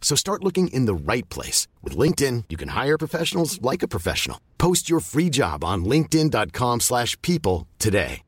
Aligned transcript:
So 0.00 0.16
start 0.16 0.42
looking 0.42 0.68
in 0.68 0.86
the 0.86 1.12
right 1.12 1.28
place. 1.28 1.68
With 1.82 1.98
LinkedIn, 1.98 2.44
you 2.48 2.56
can 2.56 2.68
hire 2.70 2.96
professionals 2.96 3.60
like 3.60 3.82
a 3.82 3.88
professional. 3.88 4.40
Post 4.56 4.88
your 4.88 5.00
free 5.00 5.28
job 5.28 5.62
on 5.62 5.84
linkedin.com 5.84 6.80
slash 6.80 7.20
people 7.20 7.66
today. 7.78 8.22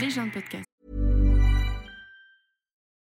Podcast. 0.00 0.64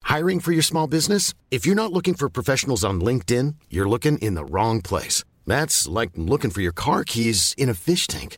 Hiring 0.04 0.40
for 0.40 0.52
your 0.52 0.64
small 0.64 0.88
business? 0.88 1.34
If 1.52 1.66
you're 1.66 1.76
not 1.76 1.94
looking 1.94 2.16
for 2.16 2.30
professionals 2.30 2.84
on 2.84 3.00
LinkedIn, 3.00 3.56
you're 3.70 3.88
looking 3.88 4.18
in 4.18 4.34
the 4.34 4.44
wrong 4.46 4.82
place. 4.82 5.24
That's 5.46 5.88
like 5.88 6.12
looking 6.16 6.52
for 6.52 6.62
your 6.62 6.72
car 6.72 7.04
keys 7.04 7.54
in 7.58 7.70
a 7.70 7.74
fish 7.74 8.08
tank. 8.08 8.38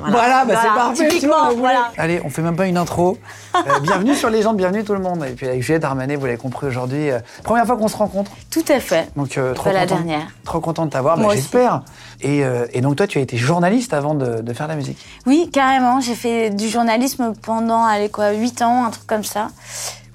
Voilà, 0.00 0.44
bah, 0.44 0.54
c'est 0.62 0.68
parfait. 0.68 0.94
tu 0.94 1.02
vois, 1.02 1.08
Typiquement, 1.10 1.54
voilà. 1.56 1.90
Allez, 1.96 2.20
on 2.24 2.30
fait 2.30 2.42
même 2.42 2.56
pas 2.56 2.66
une 2.66 2.76
intro. 2.76 3.18
Euh, 3.54 3.60
bienvenue 3.82 4.14
sur 4.14 4.30
Légende, 4.30 4.56
bienvenue 4.56 4.84
tout 4.84 4.92
le 4.92 5.00
monde. 5.00 5.24
Et 5.24 5.32
puis 5.32 5.46
avec 5.46 5.62
Juliette 5.62 5.84
Armanet, 5.84 6.16
vous 6.16 6.26
l'avez 6.26 6.38
compris 6.38 6.66
aujourd'hui, 6.66 7.10
euh, 7.10 7.18
première 7.44 7.66
fois 7.66 7.76
qu'on 7.76 7.88
se 7.88 7.96
rencontre. 7.96 8.30
Tout 8.50 8.64
à 8.68 8.80
fait. 8.80 9.08
Donc 9.16 9.36
euh, 9.38 9.54
trop 9.54 9.64
Pas 9.64 9.72
la 9.72 9.80
content, 9.82 9.94
dernière. 9.96 10.26
Trop 10.44 10.60
content 10.60 10.86
de 10.86 10.90
t'avoir, 10.90 11.18
bah, 11.18 11.24
j'espère. 11.32 11.82
Et, 12.20 12.44
euh, 12.44 12.66
et 12.72 12.80
donc 12.80 12.96
toi, 12.96 13.06
tu 13.06 13.18
as 13.18 13.20
été 13.20 13.36
journaliste 13.36 13.92
avant 13.92 14.14
de, 14.14 14.40
de 14.42 14.52
faire 14.52 14.66
de 14.66 14.72
la 14.72 14.76
musique. 14.76 14.98
Oui, 15.26 15.50
carrément. 15.52 16.00
J'ai 16.00 16.14
fait 16.14 16.50
du 16.50 16.68
journalisme 16.68 17.32
pendant, 17.42 17.84
allez 17.84 18.08
quoi, 18.08 18.32
8 18.32 18.62
ans, 18.62 18.84
un 18.86 18.90
truc 18.90 19.06
comme 19.06 19.24
ça. 19.24 19.48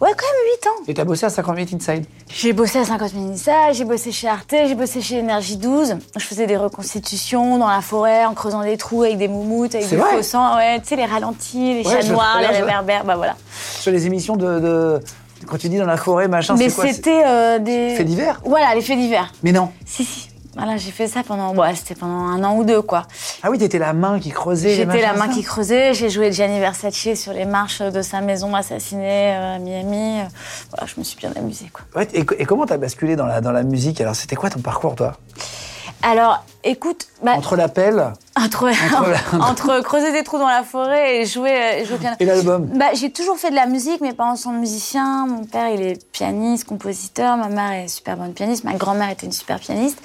Ouais, 0.04 0.10
quand 0.18 0.26
même 0.26 0.52
8 0.62 0.68
ans. 0.68 0.84
Et 0.90 0.94
t'as 0.94 1.06
bossé 1.06 1.26
à 1.26 1.30
58 1.30 1.76
Inside. 1.76 2.06
J'ai 2.30 2.52
bossé 2.52 2.80
à 2.80 2.84
50 2.86 3.14
minutes 3.14 3.38
ça, 3.38 3.72
j'ai 3.72 3.86
bossé 3.86 4.12
chez 4.12 4.28
Arte, 4.28 4.54
j'ai 4.68 4.76
bossé 4.76 5.02
chez 5.02 5.20
Énergie 5.20 5.56
12. 5.56 5.96
Je 6.18 6.26
faisais 6.26 6.46
des 6.46 6.58
reconstitutions 6.58 7.58
dans 7.58 7.70
la 7.70 7.80
forêt 7.82 8.26
en 8.26 8.34
creusant 8.34 8.64
des 8.64 8.76
trous 8.76 9.04
avec 9.04 9.18
des 9.18 9.28
moumoutes, 9.30 9.76
avec 9.76 9.88
du 9.88 9.96
faux 9.98 10.22
sang. 10.22 10.58
Ouais, 10.58 10.80
tu 10.82 10.90
sais, 10.90 10.96
les 10.98 11.06
ralentis, 11.06 11.82
les 11.84 11.88
Ouais, 11.88 12.02
chats 12.02 12.08
noirs, 12.10 12.42
les 12.42 12.48
réverbères, 12.48 13.06
bah 13.06 13.16
voilà. 13.16 13.36
Sur 13.80 13.92
les 13.94 14.06
émissions 14.06 14.36
de, 14.36 14.60
de- 14.60 15.00
Quand 15.48 15.58
tu 15.58 15.70
dis 15.70 15.78
dans 15.78 15.86
la 15.86 15.98
forêt, 15.98 16.28
machin, 16.28 16.56
Mais 16.58 16.68
c'est 16.70 16.76
quoi 16.76 16.86
c'est- 16.88 16.94
c'était 16.94 17.24
euh, 17.26 17.60
des. 17.60 17.96
Faits 17.96 18.06
divers 18.08 18.42
Voilà, 18.46 18.76
les 18.76 18.82
faits 18.82 18.98
divers. 18.98 19.32
Mais 19.42 19.52
non. 19.54 19.70
Si, 19.86 20.04
si. 20.04 20.30
Voilà, 20.56 20.78
j'ai 20.78 20.92
fait 20.92 21.08
ça 21.08 21.24
pendant. 21.24 21.56
Ouais, 21.56 21.74
c'était 21.76 21.96
pendant 21.96 22.28
un 22.28 22.44
an 22.44 22.56
ou 22.56 22.64
deux, 22.64 22.82
quoi. 22.82 23.08
Ah 23.42 23.50
oui, 23.50 23.58
t'étais 23.58 23.80
la 23.80 23.94
main 23.94 24.20
qui 24.20 24.30
creusait. 24.30 24.76
J'étais 24.76 25.02
la 25.02 25.14
main 25.14 25.28
qui 25.28 25.42
creusait, 25.42 25.94
j'ai 25.94 26.10
joué 26.10 26.32
Gianni 26.32 26.60
Versace 26.60 27.16
sur 27.16 27.34
les 27.34 27.46
marches 27.46 27.82
de 27.82 28.02
sa 28.02 28.22
maison 28.22 28.54
assassinée 28.54 29.36
euh, 29.36 29.56
à 29.56 29.60
Miami. 29.60 30.22
Voilà, 30.70 30.86
je 30.86 31.00
me 31.00 31.04
suis 31.04 31.18
bien 31.18 31.32
amusée, 31.36 31.72
quoi. 31.74 31.86
Ouais, 31.96 32.08
et, 32.14 32.20
et 32.20 32.46
comment 32.46 32.66
t'as 32.66 32.78
basculé 32.78 33.16
dans 33.16 33.26
la, 33.26 33.42
dans 33.42 33.52
la 33.52 33.64
musique? 33.64 34.00
Alors, 34.00 34.16
c'était 34.16 34.36
quoi 34.36 34.50
ton 34.52 34.60
parcours, 34.60 34.96
toi? 34.96 35.18
Alors, 36.04 36.46
écoute, 36.64 37.08
bah, 37.22 37.34
Entre 37.38 37.56
l'appel 37.56 38.14
entre, 38.36 38.68
Entre 39.40 39.82
creuser 39.82 40.12
des 40.12 40.24
trous 40.24 40.40
dans 40.40 40.48
la 40.48 40.64
forêt 40.64 41.18
et 41.18 41.26
jouer, 41.26 41.52
euh, 41.52 41.86
jouer 41.86 41.96
au 41.96 41.98
piano. 42.00 42.16
et 42.20 42.26
l'album 42.26 42.66
Bah, 42.74 42.88
j'ai 42.96 43.12
toujours 43.12 43.38
fait 43.38 43.52
de 43.52 43.56
la 43.56 43.68
musique, 43.68 44.02
mes 44.02 44.14
parents 44.14 44.36
sont 44.36 44.52
musiciens, 44.52 45.28
mon 45.28 45.46
père 45.46 45.70
il 45.70 45.82
est 45.82 46.12
pianiste, 46.12 46.66
compositeur, 46.66 47.38
ma 47.38 47.50
mère 47.50 47.72
est 47.74 47.88
super 47.88 48.18
bonne 48.18 48.34
pianiste, 48.34 48.64
ma 48.64 48.74
grand-mère 48.74 49.12
était 49.12 49.28
une 49.28 49.32
super 49.32 49.60
pianiste. 49.60 50.00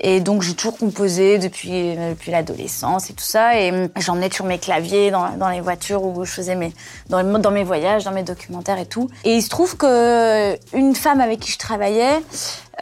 Et 0.00 0.20
donc 0.20 0.40
j'ai 0.40 0.54
toujours 0.54 0.78
composé 0.78 1.38
depuis, 1.38 1.96
euh, 1.96 2.10
depuis 2.10 2.30
l'adolescence 2.30 3.10
et 3.10 3.12
tout 3.12 3.24
ça. 3.24 3.60
Et 3.60 3.70
hum, 3.70 3.88
j'emmenais 3.96 4.30
toujours 4.30 4.46
mes 4.46 4.58
claviers 4.58 5.10
dans, 5.10 5.36
dans 5.36 5.50
les 5.50 5.60
voitures 5.60 6.02
où 6.02 6.24
je 6.24 6.32
faisais 6.32 6.54
mes, 6.54 6.72
dans, 7.10 7.22
dans 7.38 7.50
mes 7.50 7.64
voyages, 7.64 8.04
dans 8.04 8.12
mes 8.12 8.22
documentaires 8.22 8.78
et 8.78 8.86
tout. 8.86 9.10
Et 9.24 9.34
il 9.36 9.42
se 9.42 9.50
trouve 9.50 9.76
que 9.76 10.56
une 10.74 10.94
femme 10.94 11.20
avec 11.20 11.40
qui 11.40 11.52
je 11.52 11.58
travaillais 11.58 12.22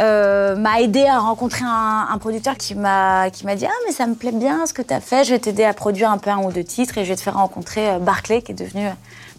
euh, 0.00 0.56
m'a 0.56 0.80
aidé 0.80 1.06
à 1.06 1.18
rencontrer 1.20 1.64
un, 1.64 2.08
un 2.10 2.18
producteur 2.18 2.56
qui 2.56 2.74
m'a 2.74 3.13
qui 3.32 3.44
m'a 3.47 3.54
dit 3.56 3.66
ah 3.66 3.72
mais 3.86 3.92
ça 3.92 4.06
me 4.06 4.14
plaît 4.14 4.32
bien 4.32 4.66
ce 4.66 4.72
que 4.72 4.82
tu 4.82 4.92
as 4.94 5.00
fait 5.00 5.25
je 5.25 5.30
vais 5.32 5.38
t'aider 5.38 5.64
à 5.64 5.72
produire 5.75 6.10
un 6.10 6.19
peu 6.19 6.30
un 6.30 6.38
ou 6.44 6.52
deux 6.52 6.64
titres 6.64 6.98
et 6.98 7.04
je 7.04 7.10
vais 7.10 7.16
te 7.16 7.20
faire 7.22 7.34
rencontrer 7.36 7.88
euh, 7.91 7.98
Barclay 7.98 8.42
qui 8.42 8.52
est 8.52 8.54
devenu 8.54 8.86
euh, 8.86 8.91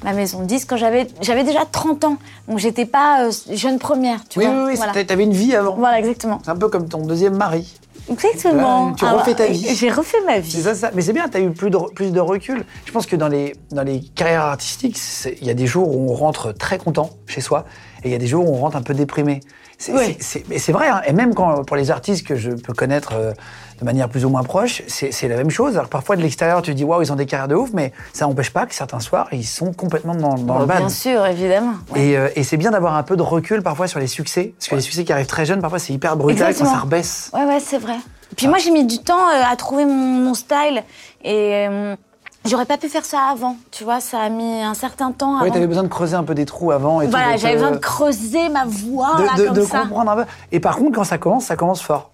ma 0.04 0.14
maison 0.14 0.40
de 0.42 0.46
disques 0.46 0.70
quand 0.70 0.78
j'avais 0.78 1.08
j'avais 1.22 1.44
déjà 1.44 1.66
30 1.66 2.04
ans 2.06 2.18
donc 2.48 2.60
j'étais 2.60 2.86
pas 2.86 3.26
euh, 3.26 3.32
jeune 3.52 3.80
première 3.80 4.28
tu 4.28 4.40
Oui, 4.40 4.46
vois 4.46 4.56
oui, 4.56 4.64
oui, 4.72 4.76
voilà. 4.78 5.04
t'avais 5.06 5.24
une 5.24 5.34
vie 5.34 5.56
avant. 5.56 5.76
voilà 5.76 6.00
exactement 6.00 6.40
C'est 6.44 6.52
un 6.52 6.56
peu 6.56 6.70
comme 6.70 6.88
ton 6.90 7.06
deuxième 7.06 7.36
mari. 7.38 7.74
exactement 8.10 8.88
Là, 8.90 8.94
tu 8.98 9.06
refais 9.06 9.34
ta 9.36 9.44
ouais, 9.44 9.52
vie. 9.52 9.76
j'ai 9.76 9.90
refait 9.90 10.22
ma 10.26 10.40
vie 10.40 10.62
ça, 10.62 10.76
ça. 10.76 10.92
Mais 10.94 11.02
c'est 11.02 11.14
bien, 11.14 11.28
t'as 11.28 11.40
eu 11.40 11.52
plus 11.52 11.70
de, 11.70 11.78
plus 11.94 12.12
de 12.12 12.20
recul. 12.20 12.66
Je 12.86 12.92
pense 12.92 13.06
que 13.06 13.16
dans 13.16 13.28
les, 13.28 13.56
dans 13.72 13.84
les 13.84 14.02
carrières 14.02 14.44
artistiques, 14.44 14.98
il 15.42 15.48
y 15.48 15.50
a 15.50 15.54
des 15.54 15.68
jours 15.68 15.90
où 15.96 16.12
on 16.12 16.16
rentre 16.16 16.52
très 16.54 16.78
content 16.78 17.10
chez 17.28 17.42
soi 17.42 17.66
et 18.04 18.10
il 18.10 18.12
y 18.12 18.16
a 18.16 18.20
des 18.20 18.28
jours 18.28 18.48
où 18.48 18.54
on 18.56 18.60
rentre 18.60 18.76
un 18.78 18.82
peu 18.84 18.94
déprimé. 18.94 19.40
C'est 19.78 20.18
c'est 20.58 20.72
vrai, 20.72 20.88
hein. 20.88 21.02
et 21.06 21.14
même 21.14 21.34
quand, 21.34 21.64
pour 21.66 21.76
les 21.76 21.92
artistes 21.92 22.26
que 22.26 22.36
je 22.36 22.52
peux 22.52 22.74
connaître 22.74 23.14
euh, 23.14 23.34
de 23.80 23.86
manière 23.86 24.08
plus 24.10 24.24
ou 24.26 24.30
moins 24.30 24.44
proche, 24.44 24.82
c'est 24.88 25.12
c'est 25.12 25.28
la 25.28 25.36
même 25.36 25.50
chose. 25.50 25.76
Alors 25.78 25.90
parfois 25.90 26.16
de 26.16 26.22
l'extérieur, 26.22 26.62
tu 26.62 26.72
te 26.72 26.78
dis 26.78 26.84
waouh, 26.84 27.02
ils 27.02 27.12
ont 27.12 27.16
des 27.18 27.26
carrières 27.26 27.48
de 27.48 27.56
ouf, 27.56 27.72
mais 27.74 27.92
ça 28.14 28.26
n'empêche 28.26 28.52
pas 28.52 28.66
que 28.66 28.74
certains 28.74 29.00
soirs, 29.02 29.28
ils 29.32 29.46
sont 29.46 29.74
complètement 29.74 30.16
dans, 30.16 30.36
dans 30.36 30.60
le 30.60 30.66
bad. 30.66 30.80
bien 30.80 30.90
sûr 30.90 31.26
évidemment 31.26 31.74
ouais. 31.94 32.08
Et, 32.08 32.18
euh, 32.18 32.30
et 32.36 32.44
c'est 32.44 32.58
bien 32.58 32.72
d'avoir 32.72 32.96
un 32.96 33.04
peu 33.04 33.18
de 33.18 33.22
recul 33.22 33.62
parfois 33.64 33.88
sur 33.88 34.00
les 34.00 34.08
succès, 34.08 34.54
parce 34.58 34.70
que 34.70 34.76
les 34.76 34.82
succès 34.82 35.04
qui 35.04 35.12
arrivent 35.12 35.26
très 35.28 35.46
jeunes, 35.46 35.62
parfois 35.62 35.80
c'est 35.80 35.94
hyper 35.94 36.16
brutal 36.16 36.48
Exactement. 36.48 36.70
quand 36.70 36.76
ça 36.76 36.82
rebaisse. 36.82 37.32
Ouais, 37.34 37.46
ouais, 37.46 37.60
c'est 37.60 37.78
vrai. 37.80 37.96
Ah. 37.98 38.10
Puis 38.36 38.48
moi, 38.48 38.58
j'ai 38.58 38.72
mis 38.72 38.86
du 38.86 39.00
temps 39.00 39.30
euh, 39.30 39.44
à 39.50 39.56
trouver 39.56 39.86
mon, 39.86 39.94
mon 39.94 40.34
style 40.34 40.84
et 41.24 41.68
euh, 41.70 41.96
j'aurais 42.46 42.66
pas 42.66 42.78
pu 42.78 42.90
faire 42.90 43.06
ça 43.06 43.22
avant. 43.32 43.58
Tu 43.72 43.84
vois, 43.84 44.00
ça 44.00 44.20
a 44.20 44.30
mis 44.30 44.62
un 44.62 44.74
certain 44.74 45.12
temps 45.12 45.38
avant. 45.38 45.52
t'avais 45.52 45.68
besoin 45.68 45.84
de 45.84 45.88
creuser 45.88 46.16
un 46.16 46.24
peu 46.24 46.36
des 46.36 46.46
trous 46.46 46.72
avant. 46.72 47.02
Et 47.02 47.08
voilà, 47.08 47.38
j'avais 47.38 47.54
euh, 47.54 47.58
besoin 47.58 47.72
de 47.72 47.78
creuser 47.78 48.50
ma 48.50 48.66
voix 48.66 49.18
là, 49.20 49.38
de, 49.38 49.46
comme 49.46 49.56
de 49.56 49.62
ça. 49.64 49.82
comprendre 49.82 50.12
un 50.12 50.16
peu. 50.18 50.26
Et 50.52 50.60
par 50.60 50.78
contre, 50.78 50.96
quand 50.96 51.04
ça 51.04 51.18
commence, 51.18 51.46
ça 51.46 51.56
commence 51.56 51.82
fort. 51.82 52.12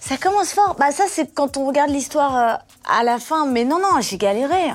Ça 0.00 0.16
commence 0.16 0.52
fort. 0.52 0.76
Bah 0.78 0.90
ça, 0.90 1.04
c'est 1.08 1.32
quand 1.32 1.56
on 1.56 1.66
regarde 1.66 1.90
l'histoire 1.90 2.36
euh, 2.36 2.98
à 2.98 3.04
la 3.04 3.18
fin. 3.18 3.46
Mais 3.46 3.64
non, 3.64 3.78
non, 3.78 4.00
j'ai 4.00 4.18
galéré. 4.18 4.72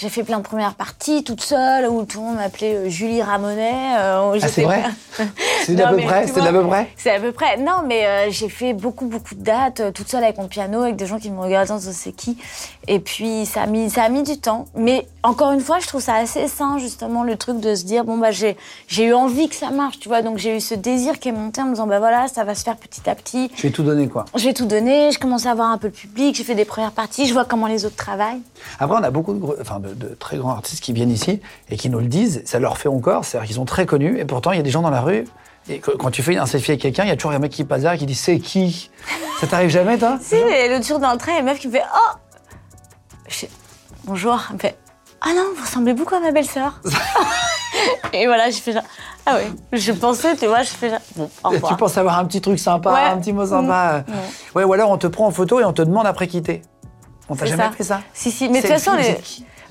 J'ai 0.00 0.10
fait 0.10 0.22
plein 0.22 0.38
de 0.38 0.44
premières 0.44 0.74
parties 0.74 1.24
toute 1.24 1.40
seule 1.40 1.88
où 1.88 2.04
tout 2.04 2.20
le 2.20 2.26
monde 2.26 2.36
m'appelait 2.36 2.74
euh, 2.76 2.88
Julie 2.88 3.20
Ramonet. 3.20 3.96
euh, 3.98 4.38
Ah, 4.40 4.46
c'est 4.46 4.62
vrai 4.62 4.84
C'est 5.64 5.74
Non, 5.74 5.90
peu 5.90 5.96
près 6.04 6.26
C'est 6.28 6.38
vois, 6.40 6.52
peu 6.52 6.62
près 6.68 6.88
C'est 6.96 7.10
à 7.10 7.18
peu 7.18 7.32
près. 7.32 7.56
Non, 7.56 7.82
mais 7.84 8.06
euh, 8.06 8.30
j'ai 8.30 8.48
fait 8.48 8.74
beaucoup, 8.74 9.06
beaucoup 9.06 9.34
de 9.34 9.42
dates, 9.42 9.80
euh, 9.80 9.90
toute 9.90 10.08
seule 10.08 10.22
avec 10.22 10.38
mon 10.38 10.46
piano, 10.46 10.82
avec 10.82 10.94
des 10.94 11.06
gens 11.06 11.18
qui 11.18 11.30
me 11.32 11.40
regardent, 11.40 11.72
on 11.72 11.80
c'est 11.80 12.12
qui. 12.12 12.38
Et 12.86 13.00
puis, 13.00 13.44
ça 13.44 13.62
a, 13.62 13.66
mis, 13.66 13.90
ça 13.90 14.04
a 14.04 14.08
mis 14.08 14.22
du 14.22 14.38
temps. 14.38 14.66
Mais 14.76 15.04
encore 15.24 15.50
une 15.50 15.60
fois, 15.60 15.80
je 15.80 15.88
trouve 15.88 16.00
ça 16.00 16.14
assez 16.14 16.46
sain, 16.46 16.78
justement, 16.78 17.24
le 17.24 17.36
truc 17.36 17.58
de 17.58 17.74
se 17.74 17.84
dire, 17.84 18.04
bon, 18.04 18.18
bah, 18.18 18.30
j'ai 18.30 18.56
eu 19.04 19.12
envie 19.12 19.48
que 19.48 19.56
ça 19.56 19.70
marche, 19.70 19.98
tu 19.98 20.08
vois. 20.08 20.22
Donc, 20.22 20.38
j'ai 20.38 20.56
eu 20.56 20.60
ce 20.60 20.74
désir 20.74 21.18
qui 21.18 21.28
est 21.28 21.32
monté 21.32 21.60
en 21.60 21.64
me 21.64 21.70
disant, 21.72 21.88
bah 21.88 21.98
voilà, 21.98 22.28
ça 22.28 22.44
va 22.44 22.54
se 22.54 22.62
faire 22.62 22.76
petit 22.76 23.10
à 23.10 23.16
petit. 23.16 23.50
Je 23.56 23.62
vais 23.62 23.70
tout 23.70 23.82
donner, 23.82 24.06
quoi. 24.06 24.26
J'ai 24.36 24.54
tout 24.54 24.64
donné, 24.66 25.10
je 25.10 25.18
commence 25.18 25.44
à 25.44 25.50
avoir 25.50 25.70
un 25.70 25.76
peu 25.78 25.88
le 25.88 25.92
public, 25.92 26.36
j'ai 26.36 26.44
fait 26.44 26.54
des 26.54 26.64
premières 26.64 26.92
parties, 26.92 27.26
je 27.26 27.32
vois 27.32 27.44
comment 27.44 27.66
les 27.66 27.84
autres 27.84 27.96
travaillent. 27.96 28.40
Après, 28.78 28.96
on 28.96 29.02
a 29.02 29.10
beaucoup 29.10 29.34
de, 29.34 29.38
gros- 29.40 29.56
enfin, 29.60 29.80
de, 29.80 29.87
de 29.94 30.08
très 30.14 30.36
grands 30.38 30.50
artistes 30.52 30.82
qui 30.82 30.92
viennent 30.92 31.10
ici 31.10 31.40
et 31.70 31.76
qui 31.76 31.90
nous 31.90 31.98
le 32.00 32.06
disent. 32.06 32.42
Ça 32.44 32.58
leur 32.58 32.78
fait 32.78 32.88
encore. 32.88 33.24
C'est-à-dire 33.24 33.46
qu'ils 33.46 33.56
sont 33.56 33.64
très 33.64 33.86
connus. 33.86 34.18
Et 34.18 34.24
pourtant, 34.24 34.52
il 34.52 34.56
y 34.56 34.60
a 34.60 34.62
des 34.62 34.70
gens 34.70 34.82
dans 34.82 34.90
la 34.90 35.00
rue. 35.00 35.24
Et 35.70 35.80
que- 35.80 35.90
quand 35.90 36.10
tu 36.10 36.22
fais 36.22 36.36
un 36.36 36.46
selfie 36.46 36.70
avec 36.72 36.80
quelqu'un, 36.82 37.04
il 37.04 37.08
y 37.08 37.12
a 37.12 37.16
toujours 37.16 37.32
un 37.32 37.38
mec 37.38 37.52
qui 37.52 37.62
passe 37.64 37.82
derrière 37.82 37.96
et 37.96 37.98
qui 37.98 38.06
dit 38.06 38.14
C'est 38.14 38.38
qui? 38.38 38.90
Ça 39.40 39.46
t'arrive 39.46 39.68
jamais, 39.70 39.98
toi? 39.98 40.18
Tu 40.22 40.24
sais, 40.36 40.68
l'autre 40.68 40.86
jour 40.86 40.98
dans 40.98 41.12
le 41.12 41.18
train, 41.18 41.32
il 41.32 41.34
y 41.34 41.36
a 41.38 41.40
une 41.40 41.46
meuf 41.46 41.58
qui 41.58 41.68
me 41.68 41.72
fait 41.72 41.82
Oh 41.94 42.16
Je 43.28 43.46
Bonjour. 44.04 44.40
Elle 44.48 44.54
me 44.54 44.60
fait 44.60 44.78
Ah 45.20 45.28
non, 45.34 45.42
vous 45.54 45.62
ressemblez 45.62 45.92
beaucoup 45.92 46.14
à 46.14 46.20
ma 46.20 46.30
belle-sœur. 46.30 46.80
Et 48.12 48.26
voilà, 48.26 48.50
je 48.50 48.56
fais 48.56 48.72
genre 48.72 48.82
Ah 49.26 49.36
oui, 49.38 49.78
je 49.78 49.92
pensais, 49.92 50.34
tu 50.36 50.46
vois, 50.46 50.62
je 50.62 50.70
fais 50.70 50.88
genre 50.90 50.98
Bon, 51.16 51.30
au 51.44 51.48
revoir. 51.50 51.72
Tu 51.72 51.76
penses 51.76 51.98
avoir 51.98 52.18
un 52.18 52.24
petit 52.24 52.40
truc 52.40 52.58
sympa, 52.58 52.90
Ouais. 52.92 53.00
un 53.10 53.18
petit 53.18 53.32
mot 53.34 53.46
sympa. 53.46 54.04
Ouais, 54.54 54.64
ou 54.64 54.72
alors 54.72 54.90
on 54.90 54.96
te 54.98 55.06
prend 55.06 55.26
en 55.26 55.30
photo 55.30 55.60
et 55.60 55.64
on 55.64 55.72
te 55.74 55.82
demande 55.82 56.06
après 56.06 56.26
quitter. 56.26 56.62
On 57.28 57.36
t'a 57.36 57.44
jamais 57.44 57.62
ça. 57.64 57.70
fait 57.72 57.84
ça 57.84 58.00
Si, 58.14 58.30
si, 58.30 58.48
mais 58.48 58.62
de 58.62 58.66
toute 58.66 58.72
façon, 58.78 58.94
les... 58.96 59.18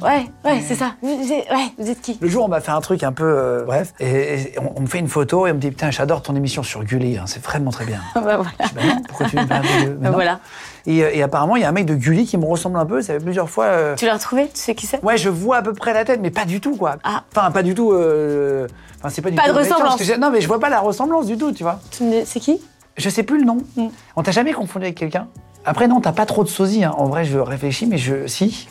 Ouais, 0.01 0.29
ouais, 0.45 0.61
c'est 0.67 0.75
ça. 0.75 0.91
Vous, 1.01 1.09
êtes, 1.09 1.49
ouais, 1.49 1.71
vous 1.79 1.89
êtes 1.89 2.01
qui? 2.01 2.17
Le 2.21 2.27
jour, 2.29 2.45
on 2.45 2.47
m'a 2.47 2.61
fait 2.61 2.71
un 2.71 2.81
truc 2.81 3.03
un 3.03 3.11
peu. 3.11 3.23
euh, 3.25 3.63
bref, 3.65 3.93
et, 3.99 4.07
et 4.53 4.59
on, 4.59 4.73
on 4.77 4.81
me 4.81 4.85
fait 4.87 4.99
une 4.99 5.07
photo 5.07 5.47
et 5.47 5.51
on 5.51 5.55
me 5.55 5.59
dit 5.59 5.69
Putain, 5.71 5.89
j'adore 5.91 6.21
ton 6.21 6.35
émission 6.35 6.61
sur 6.63 6.83
Gulli, 6.83 7.17
hein, 7.17 7.23
c'est 7.25 7.43
vraiment 7.43 7.71
très 7.71 7.85
bien. 7.85 7.99
Bah 8.15 8.21
voilà. 8.37 8.43
Je 8.59 8.67
dis, 8.67 8.73
Bah 8.75 8.81
non, 8.85 9.01
pourquoi 9.07 9.27
tu 9.27 9.35
me 9.37 9.45
parles 9.47 9.63
de. 9.63 9.89
Mais 9.89 9.95
Bah 9.95 10.09
non. 10.09 10.13
voilà. 10.13 10.39
Et, 10.85 11.03
euh, 11.03 11.09
et 11.13 11.21
apparemment, 11.23 11.55
il 11.55 11.63
y 11.63 11.65
a 11.65 11.69
un 11.69 11.73
mec 11.73 11.85
de 11.85 11.95
Gulli 11.95 12.25
qui 12.25 12.37
me 12.37 12.45
ressemble 12.45 12.77
un 12.77 12.85
peu, 12.85 13.01
ça 13.01 13.13
fait 13.13 13.19
plusieurs 13.19 13.49
fois. 13.49 13.65
euh, 13.65 13.95
Tu 13.95 14.05
l'as 14.05 14.13
retrouvé? 14.13 14.43
Tu 14.53 14.59
sais 14.61 14.75
qui 14.75 14.85
c'est? 14.85 15.03
Ouais, 15.03 15.17
je 15.17 15.29
vois 15.29 15.57
à 15.57 15.61
peu 15.61 15.73
près 15.73 15.93
la 15.93 16.05
tête, 16.05 16.19
mais 16.21 16.31
pas 16.31 16.45
du 16.45 16.61
tout, 16.61 16.75
quoi. 16.75 16.97
Ah. 17.03 17.23
Enfin, 17.35 17.49
pas 17.51 17.63
du 17.63 17.73
tout. 17.73 17.91
euh, 17.91 18.67
Enfin, 18.99 19.09
c'est 19.09 19.21
pas 19.21 19.29
du 19.31 19.35
Pas 19.35 19.43
tout. 19.47 19.53
de 19.53 19.57
ressemblance. 19.57 19.81
parce 19.89 19.97
que 19.97 20.03
j'ai- 20.03 20.17
non, 20.17 20.29
mais 20.31 20.41
je 20.41 20.47
vois 20.47 20.59
pas 20.59 20.69
la 20.69 20.79
ressemblance 20.79 21.25
du 21.27 21.37
tout, 21.37 21.51
tu 21.51 21.63
vois. 21.63 21.79
Tu 21.91 22.03
me 22.03 22.11
dis, 22.21 22.25
c'est 22.25 22.39
qui? 22.39 22.61
Je 22.97 23.09
sais 23.09 23.23
plus 23.23 23.39
le 23.39 23.45
nom. 23.45 23.57
Mm. 23.75 23.87
On 24.15 24.23
t'a 24.23 24.31
jamais 24.31 24.53
confondu 24.53 24.85
avec 24.85 24.97
quelqu'un? 24.97 25.27
Après, 25.65 25.87
non, 25.87 25.99
t'as 26.01 26.13
pas 26.13 26.25
trop 26.25 26.43
de 26.43 26.49
sosie. 26.49 26.83
hein. 26.83 26.93
En 26.97 27.05
vrai, 27.07 27.25
je 27.25 27.37
réfléchis, 27.39 27.85
mais 27.87 27.97
je. 27.97 28.25
Si. 28.27 28.67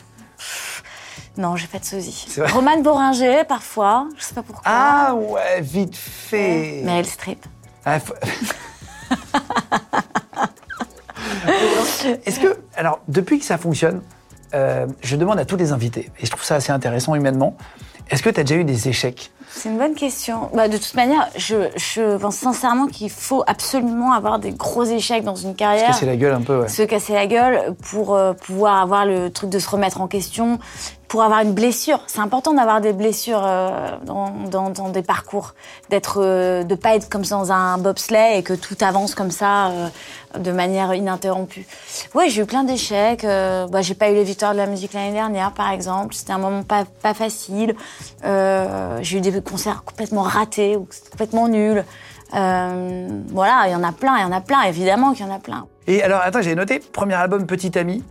Non, 1.37 1.55
j'ai 1.55 1.67
pas 1.67 1.79
de 1.79 1.85
sosie. 1.85 2.25
Romane 2.53 2.81
Boringer, 2.83 3.43
parfois. 3.47 4.07
Je 4.17 4.23
sais 4.23 4.33
pas 4.33 4.41
pourquoi. 4.41 4.63
Ah, 4.65 5.13
ouais, 5.15 5.61
vite 5.61 5.95
fait. 5.95 6.81
Meryl 6.83 7.05
Streep. 7.05 7.45
Ah, 7.85 7.99
faut- 7.99 8.13
Est-ce 12.25 12.39
que, 12.39 12.57
alors, 12.75 12.99
depuis 13.07 13.39
que 13.39 13.45
ça 13.45 13.57
fonctionne, 13.57 14.01
euh, 14.53 14.87
je 15.01 15.15
demande 15.15 15.39
à 15.39 15.45
tous 15.45 15.57
les 15.57 15.71
invités, 15.71 16.11
et 16.19 16.25
je 16.25 16.31
trouve 16.31 16.43
ça 16.43 16.55
assez 16.55 16.71
intéressant 16.71 17.15
humainement, 17.15 17.55
est-ce 18.09 18.23
que 18.23 18.29
tu 18.29 18.39
as 18.39 18.43
déjà 18.43 18.59
eu 18.59 18.63
des 18.63 18.87
échecs? 18.87 19.31
C'est 19.49 19.69
une 19.69 19.77
bonne 19.77 19.95
question. 19.95 20.49
Bah, 20.53 20.67
de 20.67 20.77
toute 20.77 20.93
manière, 20.93 21.27
je, 21.35 21.69
je 21.77 22.17
pense 22.17 22.35
sincèrement 22.35 22.87
qu'il 22.87 23.09
faut 23.09 23.43
absolument 23.47 24.11
avoir 24.13 24.39
des 24.39 24.51
gros 24.51 24.83
échecs 24.83 25.23
dans 25.23 25.35
une 25.35 25.55
carrière. 25.55 25.87
Casser 25.87 26.05
la 26.05 26.15
gueule 26.15 26.33
un 26.33 26.41
peu, 26.41 26.61
ouais. 26.61 26.67
se 26.69 26.83
casser 26.83 27.13
la 27.13 27.27
gueule 27.27 27.73
pour 27.89 28.13
euh, 28.15 28.33
pouvoir 28.33 28.81
avoir 28.81 29.05
le 29.05 29.29
truc 29.31 29.49
de 29.49 29.59
se 29.59 29.69
remettre 29.69 29.99
en 30.01 30.07
question, 30.07 30.59
pour 31.07 31.23
avoir 31.23 31.41
une 31.41 31.53
blessure. 31.53 31.99
C'est 32.07 32.19
important 32.19 32.53
d'avoir 32.53 32.81
des 32.81 32.93
blessures 32.93 33.43
euh, 33.43 33.97
dans, 34.05 34.89
des 34.89 35.01
parcours, 35.01 35.53
d'être, 35.89 36.21
euh, 36.21 36.63
de 36.63 36.75
pas 36.75 36.95
être 36.95 37.09
comme 37.09 37.23
dans 37.23 37.51
un 37.51 37.77
bobsleigh 37.77 38.37
et 38.37 38.43
que 38.43 38.53
tout 38.53 38.75
avance 38.81 39.15
comme 39.15 39.31
ça 39.31 39.67
euh, 39.67 39.87
de 40.37 40.51
manière 40.51 40.93
ininterrompue. 40.93 41.65
Ouais, 42.13 42.29
j'ai 42.29 42.41
eu 42.41 42.45
plein 42.45 42.63
d'échecs. 42.63 43.23
Euh, 43.23 43.67
bah, 43.67 43.81
j'ai 43.81 43.95
pas 43.95 44.09
eu 44.09 44.15
les 44.15 44.23
victoires 44.23 44.51
de 44.51 44.57
la 44.57 44.65
musique 44.65 44.93
l'année 44.93 45.13
dernière, 45.13 45.53
par 45.53 45.71
exemple. 45.71 46.13
C'était 46.13 46.33
un 46.33 46.39
moment 46.39 46.63
pas, 46.63 46.85
facile. 47.13 47.75
J'ai 48.23 49.17
eu 49.17 49.21
des 49.21 49.41
concerts 49.41 49.83
complètement 49.85 50.23
ratés 50.23 50.75
ou 50.75 50.87
complètement 51.11 51.47
nuls. 51.47 51.85
Voilà, 52.31 53.63
il 53.67 53.71
y 53.71 53.75
en 53.75 53.83
a 53.83 53.91
plein, 53.93 54.17
il 54.17 54.21
y 54.21 54.25
en 54.25 54.31
a 54.31 54.41
plein. 54.41 54.63
Évidemment 54.63 55.13
qu'il 55.13 55.25
y 55.25 55.29
en 55.29 55.33
a 55.33 55.39
plein. 55.39 55.65
Et 55.87 56.03
alors, 56.03 56.19
attends, 56.21 56.41
j'ai 56.41 56.53
noté, 56.53 56.79
premier 56.79 57.13
album 57.13 57.45
Petit 57.45 57.77
Ami, 57.79 58.03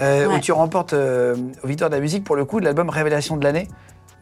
euh, 0.00 0.26
Ouais. 0.26 0.36
où 0.36 0.38
tu 0.40 0.52
remportes 0.52 0.92
euh, 0.92 1.34
aux 1.62 1.66
Victoires 1.66 1.90
de 1.90 1.94
la 1.96 2.00
musique, 2.00 2.24
pour 2.24 2.36
le 2.36 2.44
coup, 2.44 2.60
de 2.60 2.64
l'album 2.64 2.88
Révélation 2.90 3.36
de 3.36 3.44
l'année. 3.44 3.68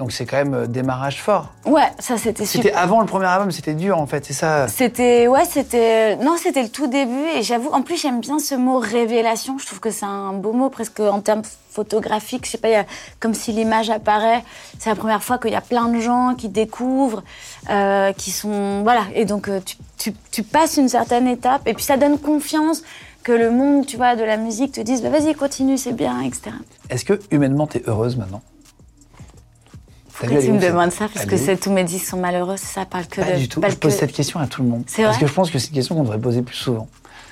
Donc 0.01 0.11
c'est 0.11 0.27
quand 0.27 0.39
même 0.39 0.55
euh, 0.55 0.67
démarrage 0.67 1.23
fort. 1.23 1.53
Ouais, 1.65 1.89
ça 2.01 2.19
c'était 2.19 2.45
super. 2.45 2.65
C'était 2.65 2.77
avant 2.77 2.99
le 3.01 3.07
premier 3.07 3.27
album, 3.27 3.53
c'était 3.53 3.75
dur 3.75 3.97
en 4.01 4.07
fait, 4.07 4.25
c'est 4.27 4.33
ça 4.33 4.67
C'était 4.67 5.29
ouais, 5.29 5.45
c'était 5.49 6.17
non, 6.17 6.35
c'était 6.37 6.65
le 6.65 6.69
tout 6.69 6.89
début 6.89 7.29
et 7.37 7.45
j'avoue 7.45 7.71
en 7.71 7.81
plus 7.83 7.97
j'aime 8.03 8.19
bien 8.19 8.41
ce 8.41 8.57
mot 8.57 8.81
révélation, 8.81 9.57
je 9.57 9.67
trouve 9.67 9.79
que 9.79 9.93
c'est 9.93 10.05
un 10.05 10.33
beau 10.33 10.53
mot 10.53 10.69
presque 10.69 10.99
en 10.99 11.21
termes 11.21 11.43
photographiques, 11.71 12.45
je 12.47 12.51
sais 12.51 12.59
pas, 12.59 12.69
il 12.69 12.73
y 12.73 12.77
a- 12.77 12.87
comme 13.21 13.35
si 13.35 13.53
l'image 13.53 13.89
apparaît, 13.89 14.43
c'est 14.81 14.91
la 14.91 14.97
première 14.97 15.23
fois 15.23 15.39
qu'il 15.39 15.53
y 15.53 15.57
a 15.57 15.61
plein 15.61 15.87
de 15.89 16.01
gens 16.01 16.35
qui 16.37 16.49
découvrent 16.49 17.23
euh, 17.71 18.13
qui 18.15 18.33
sont 18.33 18.83
voilà 18.83 19.03
et 19.15 19.25
donc 19.25 19.49
tu, 19.65 19.77
tu, 19.97 20.13
tu 20.33 20.43
passes 20.43 20.77
une 20.77 20.89
certaine 20.89 21.29
étape 21.29 21.63
et 21.67 21.75
puis 21.75 21.85
ça 21.85 21.97
donne 21.97 22.19
confiance 22.19 22.83
que 23.25 23.33
le 23.33 23.51
monde, 23.51 23.87
tu 23.87 23.97
vois, 23.97 24.15
de 24.17 24.23
la 24.23 24.37
musique 24.37 24.73
te 24.73 24.81
dise 24.81 25.03
bah, 25.03 25.09
vas-y, 25.11 25.35
continue, 25.35 25.77
c'est 25.79 25.93
bien, 25.93 26.21
etc. 26.21 26.51
Est-ce 26.91 27.05
que 27.05 27.19
humainement 27.31 27.67
t'es 27.67 27.83
heureuse 27.87 28.17
maintenant? 28.17 28.43
Pourquoi 30.17 30.41
tu 30.41 30.53
me 30.53 30.61
demandes 30.61 30.93
ça? 30.93 31.09
Parce 31.13 31.27
que 31.27 31.37
c'est 31.37 31.57
tous 31.57 31.73
mes 31.73 31.83
disques 31.85 32.07
sont 32.07 32.17
malheureux, 32.21 32.57
ça 32.57 32.85
parle 32.87 33.07
que 33.07 33.21
Pas 33.21 33.33
de 33.33 33.39
du 33.39 33.49
tout. 33.49 33.61
parle 33.61 33.73
Je 33.73 33.79
pose 33.79 33.93
que- 33.95 33.99
cette 33.99 34.13
question 34.13 34.39
à 34.39 34.47
tout 34.47 34.63
le 34.63 34.69
monde. 34.69 34.85
C'est 34.87 35.03
Parce 35.03 35.19
que 35.19 35.27
je 35.27 35.33
pense 35.33 35.51
que 35.51 35.59
c'est 35.59 35.69
une 35.69 35.75
question 35.75 35.97
qu'on 35.97 36.03
devrait 36.03 36.21
poser 36.21 36.43
plus 36.43 36.55
souvent. 36.57 36.87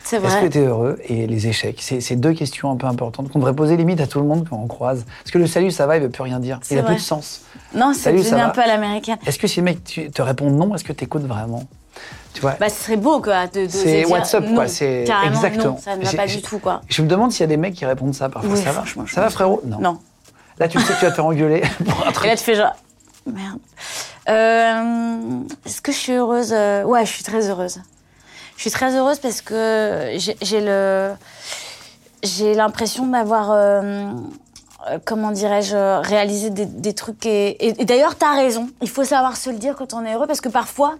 C'est 0.05 0.17
Est-ce 0.17 0.27
vrai. 0.27 0.43
que 0.49 0.53
tu 0.53 0.59
es 0.59 0.63
heureux? 0.67 0.99
Et 1.09 1.29
les 1.29 1.47
échecs? 1.47 1.81
C'est 1.81 2.17
deux 2.17 2.33
questions 2.33 2.73
un 2.73 2.77
peu 2.77 2.89
importantes 2.89 3.31
qu'on 3.31 3.39
devrait 3.39 3.55
poser 3.55 3.77
limite 3.77 4.01
à 4.01 4.09
tout 4.09 4.19
le 4.19 4.27
monde 4.27 4.49
quand 4.51 4.57
on 4.57 4.67
croise. 4.67 5.05
Parce 5.23 5.31
que 5.31 5.39
le 5.39 5.47
salut, 5.47 5.71
ça 5.71 5.87
va, 5.87 5.97
il 5.97 6.03
veut 6.03 6.11
plus 6.11 6.25
rien 6.25 6.41
dire. 6.41 6.59
Il 6.73 6.79
a 6.79 6.83
plus 6.83 6.97
de 6.97 7.01
sens. 7.01 7.43
Non, 7.73 7.93
c'est 7.95 8.13
devenu 8.13 8.41
un 8.41 8.49
peu 8.49 8.61
à 8.63 8.67
l'américaine. 8.67 9.19
Est-ce 9.27 9.39
que 9.39 9.47
si 9.47 9.61
le 9.61 9.65
mec 9.65 9.85
tu- 9.85 10.11
te 10.11 10.21
répond 10.21 10.51
non, 10.51 10.75
est-ce 10.75 10.83
que 10.83 10.93
tu 10.93 11.05
écoutes 11.05 11.23
vraiment? 11.23 11.63
Tu 12.35 12.41
vois 12.41 12.57
Bah, 12.59 12.69
ce 12.69 12.85
serait 12.85 12.97
beau, 12.97 13.21
quoi, 13.21 13.47
de, 13.47 13.67
de 13.67 13.69
C'est 13.71 13.99
dire 14.03 14.11
what's 14.11 14.33
up, 14.35 14.45
non, 14.45 14.55
quoi, 14.55 14.69
c'est 14.69 15.03
exactement. 15.27 15.65
non, 15.65 15.79
ça 15.79 15.97
ne 15.97 16.05
va 16.05 16.13
pas 16.13 16.27
du 16.27 16.41
tout, 16.43 16.59
quoi. 16.59 16.81
Je 16.89 17.03
me 17.03 17.09
demande 17.09 17.31
s'il 17.33 17.41
y 17.41 17.45
a 17.45 17.47
des 17.49 17.57
mecs 17.57 17.75
qui 17.75 17.85
répondent 17.85 18.15
ça 18.15 18.29
parfois. 18.29 18.51
Oui, 18.53 18.61
ça 18.63 18.73
va 18.73 18.85
Ça 19.07 19.21
va, 19.21 19.31
frérot 19.31 19.61
Non. 19.67 19.99
Là, 20.59 20.69
tu 20.69 20.79
sais 20.81 20.93
que 20.95 20.99
tu 20.99 21.05
vas 21.05 21.11
te 21.11 21.17
faire 21.17 21.27
engueuler 21.27 21.63
pour 21.85 22.07
un 22.07 22.11
Et 22.11 22.13
truc. 22.13 22.27
là, 22.29 22.37
tu 22.37 22.45
fais 22.45 22.55
genre, 22.55 22.75
merde. 23.27 23.59
Euh, 24.29 25.41
Est-ce 25.67 25.81
que 25.81 25.93
je 25.93 25.97
suis 25.97 26.13
heureuse 26.13 26.53
Euh, 26.53 26.85
Ouais, 26.85 27.05
je 27.05 27.11
suis 27.13 27.25
très 27.25 27.49
heureuse. 27.49 27.81
Je 28.57 28.63
suis 28.63 28.71
très 28.71 28.95
heureuse 28.95 29.19
parce 29.19 29.41
que 29.41 30.11
j'ai 30.41 30.61
le, 30.61 31.13
j'ai 32.23 32.55
l'impression 32.55 33.07
d'avoir, 33.07 33.51
euh, 33.51 33.83
euh, 34.91 34.99
comment 35.05 35.33
dirais-je, 35.33 36.01
réalisé 36.07 36.51
des, 36.51 36.67
des 36.67 36.93
trucs. 36.93 37.27
Et, 37.27 37.49
et- 37.67 37.83
et 37.83 37.85
d'ailleurs, 37.85 38.17
t'as 38.17 38.35
raison. 38.37 38.69
Il 38.83 38.89
faut 38.89 39.05
savoir 39.05 39.37
se 39.37 39.51
le 39.51 39.57
dire 39.57 39.75
quand 39.77 39.95
on 39.95 40.05
est 40.05 40.15
heureux 40.15 40.27
parce 40.27 40.41
que 40.41 40.49
parfois, 40.51 40.95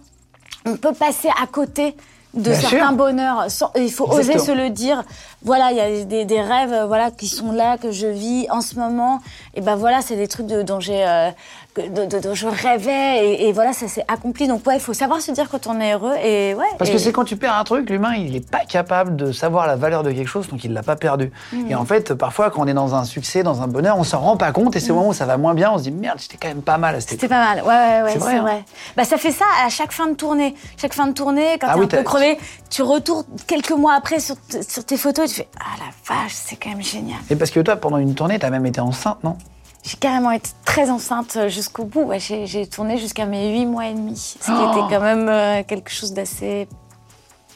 on 0.65 0.75
peut 0.77 0.93
passer 0.93 1.29
à 1.41 1.47
côté 1.47 1.95
de 2.33 2.49
Bien 2.49 2.53
certains 2.59 2.87
sûr. 2.87 2.93
bonheurs. 2.97 3.45
sans- 3.51 3.71
il 3.75 3.91
faut 3.91 4.05
oser 4.11 4.39
se 4.39 4.51
le 4.51 4.69
dire. 4.71 5.03
Voilà, 5.43 5.71
il 5.71 5.77
y 5.77 5.81
a 5.81 6.03
des, 6.03 6.25
des 6.25 6.41
rêves, 6.41 6.73
euh, 6.73 6.85
voilà, 6.87 7.11
qui 7.11 7.27
sont 7.27 7.51
là, 7.51 7.77
que 7.77 7.91
je 7.91 8.07
vis 8.07 8.47
en 8.49 8.61
ce 8.61 8.75
moment. 8.75 9.19
Et 9.53 9.61
ben 9.61 9.75
voilà, 9.75 10.01
c'est 10.01 10.15
des 10.15 10.27
trucs 10.27 10.47
de, 10.47 10.63
dont 10.63 10.79
j'ai, 10.79 11.05
euh, 11.07 11.29
dont 11.75 12.35
je 12.35 12.47
rêvais. 12.47 13.25
Et, 13.25 13.47
et 13.47 13.51
voilà, 13.53 13.73
ça 13.73 13.87
s'est 13.87 14.05
accompli. 14.07 14.47
Donc 14.47 14.65
ouais, 14.67 14.75
il 14.75 14.79
faut 14.79 14.93
savoir 14.93 15.21
se 15.21 15.31
dire 15.31 15.49
quand 15.49 15.67
on 15.67 15.79
est 15.79 15.93
heureux. 15.93 16.15
Et 16.23 16.53
ouais. 16.53 16.65
Parce 16.77 16.89
et- 16.89 16.93
que 16.93 16.99
c'est 16.99 17.11
quand 17.11 17.23
tu 17.23 17.35
perds 17.37 17.55
un 17.57 17.63
truc, 17.63 17.89
l'humain, 17.89 18.13
il 18.15 18.33
n'est 18.33 18.39
pas 18.41 18.65
capable 18.65 19.15
de 19.15 19.31
savoir 19.31 19.67
la 19.67 19.75
valeur 19.75 20.03
de 20.03 20.11
quelque 20.11 20.27
chose, 20.27 20.47
donc 20.47 20.63
il 20.63 20.69
ne 20.69 20.75
l'a 20.75 20.83
pas 20.83 20.95
perdu. 20.95 21.31
Mm. 21.51 21.71
Et 21.71 21.75
en 21.75 21.85
fait, 21.85 22.13
parfois, 22.13 22.51
quand 22.51 22.61
on 22.63 22.67
est 22.67 22.73
dans 22.73 22.95
un 22.95 23.03
succès, 23.03 23.43
dans 23.43 23.61
un 23.61 23.67
bonheur, 23.67 23.97
on 23.97 24.03
s'en 24.03 24.19
rend 24.19 24.37
pas 24.37 24.51
compte, 24.51 24.75
et 24.75 24.79
c'est 24.79 24.91
au 24.91 24.95
moment 24.95 25.09
où 25.09 25.13
ça 25.13 25.25
va 25.25 25.37
moins 25.37 25.53
bien, 25.53 25.71
on 25.71 25.77
se 25.77 25.83
dit 25.83 25.91
merde, 25.91 26.19
j'étais 26.19 26.37
quand 26.37 26.47
même 26.49 26.61
pas 26.61 26.77
mal. 26.77 27.01
C'était 27.01 27.27
pas 27.27 27.55
mal, 27.55 27.61
ouais, 27.63 27.67
ouais, 27.67 28.01
ouais, 28.03 28.07
C'est 28.07 28.13
c'est 28.13 28.19
vrai, 28.19 28.39
vrai. 28.39 28.51
hein. 28.59 28.63
Bah, 28.95 29.03
ça 29.03 29.17
fait 29.17 29.31
ça 29.31 29.45
à 29.65 29.69
chaque 29.69 29.91
fin 29.91 30.07
de 30.07 30.13
tournée. 30.15 30.55
Chaque 30.77 30.93
fin 30.93 31.07
de 31.07 31.13
tournée, 31.13 31.57
quand 31.59 31.67
Ah 31.69 31.73
t'es 31.73 31.79
oui, 31.79 31.85
un 31.85 31.87
peu 31.87 32.03
crevé, 32.03 32.37
tu 32.69 32.81
retournes 32.83 33.25
quelques 33.47 33.71
mois 33.71 33.93
après 33.95 34.19
sur, 34.19 34.35
sur 34.67 34.85
tes 34.85 34.97
photos 34.97 35.25
et 35.25 35.27
tu 35.29 35.35
fais 35.41 35.47
Ah 35.59 35.77
la 35.79 36.15
vache, 36.15 36.33
c'est 36.33 36.55
quand 36.55 36.69
même 36.69 36.81
génial. 36.83 37.17
Et 37.29 37.35
parce 37.35 37.51
que 37.51 37.59
toi, 37.59 37.75
pendant 37.75 37.97
une 37.97 38.13
tournée, 38.15 38.37
t'as 38.39 38.49
même 38.49 38.65
été 38.65 38.79
enceinte, 38.81 39.23
non? 39.23 39.37
J'ai 39.83 39.97
carrément 39.97 40.31
été 40.31 40.49
très 40.63 40.89
enceinte 40.89 41.37
jusqu'au 41.49 41.83
bout. 41.83 42.03
Ouais, 42.03 42.19
j'ai, 42.19 42.47
j'ai 42.47 42.65
tourné 42.67 42.97
jusqu'à 42.97 43.25
mes 43.25 43.51
8 43.51 43.65
mois 43.65 43.87
et 43.87 43.93
demi. 43.93 44.15
Ce 44.17 44.45
qui 44.45 44.51
Oh 44.51 44.71
était 44.71 44.95
quand 44.95 45.01
même 45.01 45.27
euh, 45.27 45.63
quelque 45.63 45.91
chose 45.91 46.13
d'assez. 46.13 46.67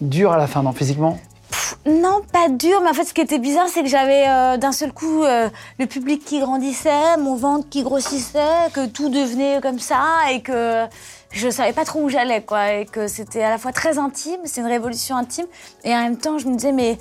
Dur 0.01 0.33
à 0.33 0.38
la 0.38 0.45
fin, 0.45 0.62
non, 0.62 0.74
physiquement? 0.74 1.18
Non, 1.85 2.21
pas 2.33 2.49
dur, 2.49 2.81
mais 2.81 2.89
en 2.89 2.94
fait, 2.94 3.06
ce 3.06 3.13
qui 3.13 3.21
était 3.21 3.39
bizarre, 3.39 3.68
c'est 3.69 3.81
que 3.81 3.89
j'avais 3.89 4.25
euh, 4.27 4.57
d'un 4.57 4.71
seul 4.73 4.92
coup 4.92 5.23
euh, 5.23 5.49
le 5.80 5.85
public 5.85 6.23
qui 6.25 6.39
grandissait, 6.39 7.16
mon 7.18 7.35
ventre 7.35 7.68
qui 7.69 7.83
grossissait, 7.83 8.69
que 8.73 8.85
tout 8.87 9.09
devenait 9.09 9.59
comme 9.61 9.80
ça 9.80 10.01
et 10.31 10.42
que 10.42 10.85
je 11.31 11.49
savais 11.49 11.71
pas 11.73 11.85
trop 11.85 12.01
où 12.01 12.09
j'allais, 12.09 12.42
quoi. 12.42 12.73
Et 12.73 12.85
que 12.85 13.07
c'était 13.07 13.42
à 13.44 13.49
la 13.49 13.57
fois 13.57 13.71
très 13.71 13.97
intime, 13.97 14.39
c'est 14.45 14.61
une 14.61 14.68
révolution 14.68 15.16
intime, 15.16 15.45
et 15.85 15.94
en 15.95 16.01
même 16.01 16.18
temps, 16.18 16.37
je 16.37 16.47
me 16.47 16.56
disais, 16.56 16.71
mais 16.73 16.97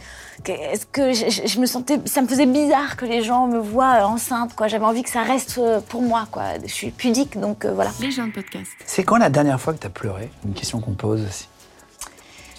est-ce 0.47 0.87
que 0.87 1.13
je, 1.13 1.29
je- 1.31 1.47
je 1.47 1.61
me 1.61 1.67
sentais. 1.67 1.99
Ça 2.07 2.23
me 2.23 2.29
faisait 2.29 2.47
bizarre 2.47 2.97
que 2.97 3.05
les 3.07 3.23
gens 3.23 3.47
me 3.49 3.59
voient 3.59 3.97
euh, 4.01 4.05
enceinte, 4.05 4.55
quoi. 4.55 4.69
J'avais 4.69 4.85
envie 4.85 5.03
que 5.03 5.11
ça 5.11 5.23
reste 5.23 5.59
euh, 5.59 5.81
pour 5.81 6.03
moi, 6.03 6.27
quoi. 6.31 6.43
Je 6.65 6.73
suis 6.73 6.91
pudique, 6.91 7.39
donc 7.41 7.65
euh, 7.65 7.73
voilà. 7.75 7.91
Les 8.01 8.11
gens 8.13 8.27
de 8.29 8.33
podcast. 8.33 8.71
C'est 8.85 9.03
quand 9.03 9.17
la 9.17 9.31
dernière 9.31 9.61
fois 9.61 9.73
que 9.73 9.79
t'as 9.79 9.89
pleuré? 9.89 10.31
Une 10.45 10.55
question 10.55 10.81
qu'on 10.81 10.93
pose 10.95 11.25
aussi. 11.29 11.49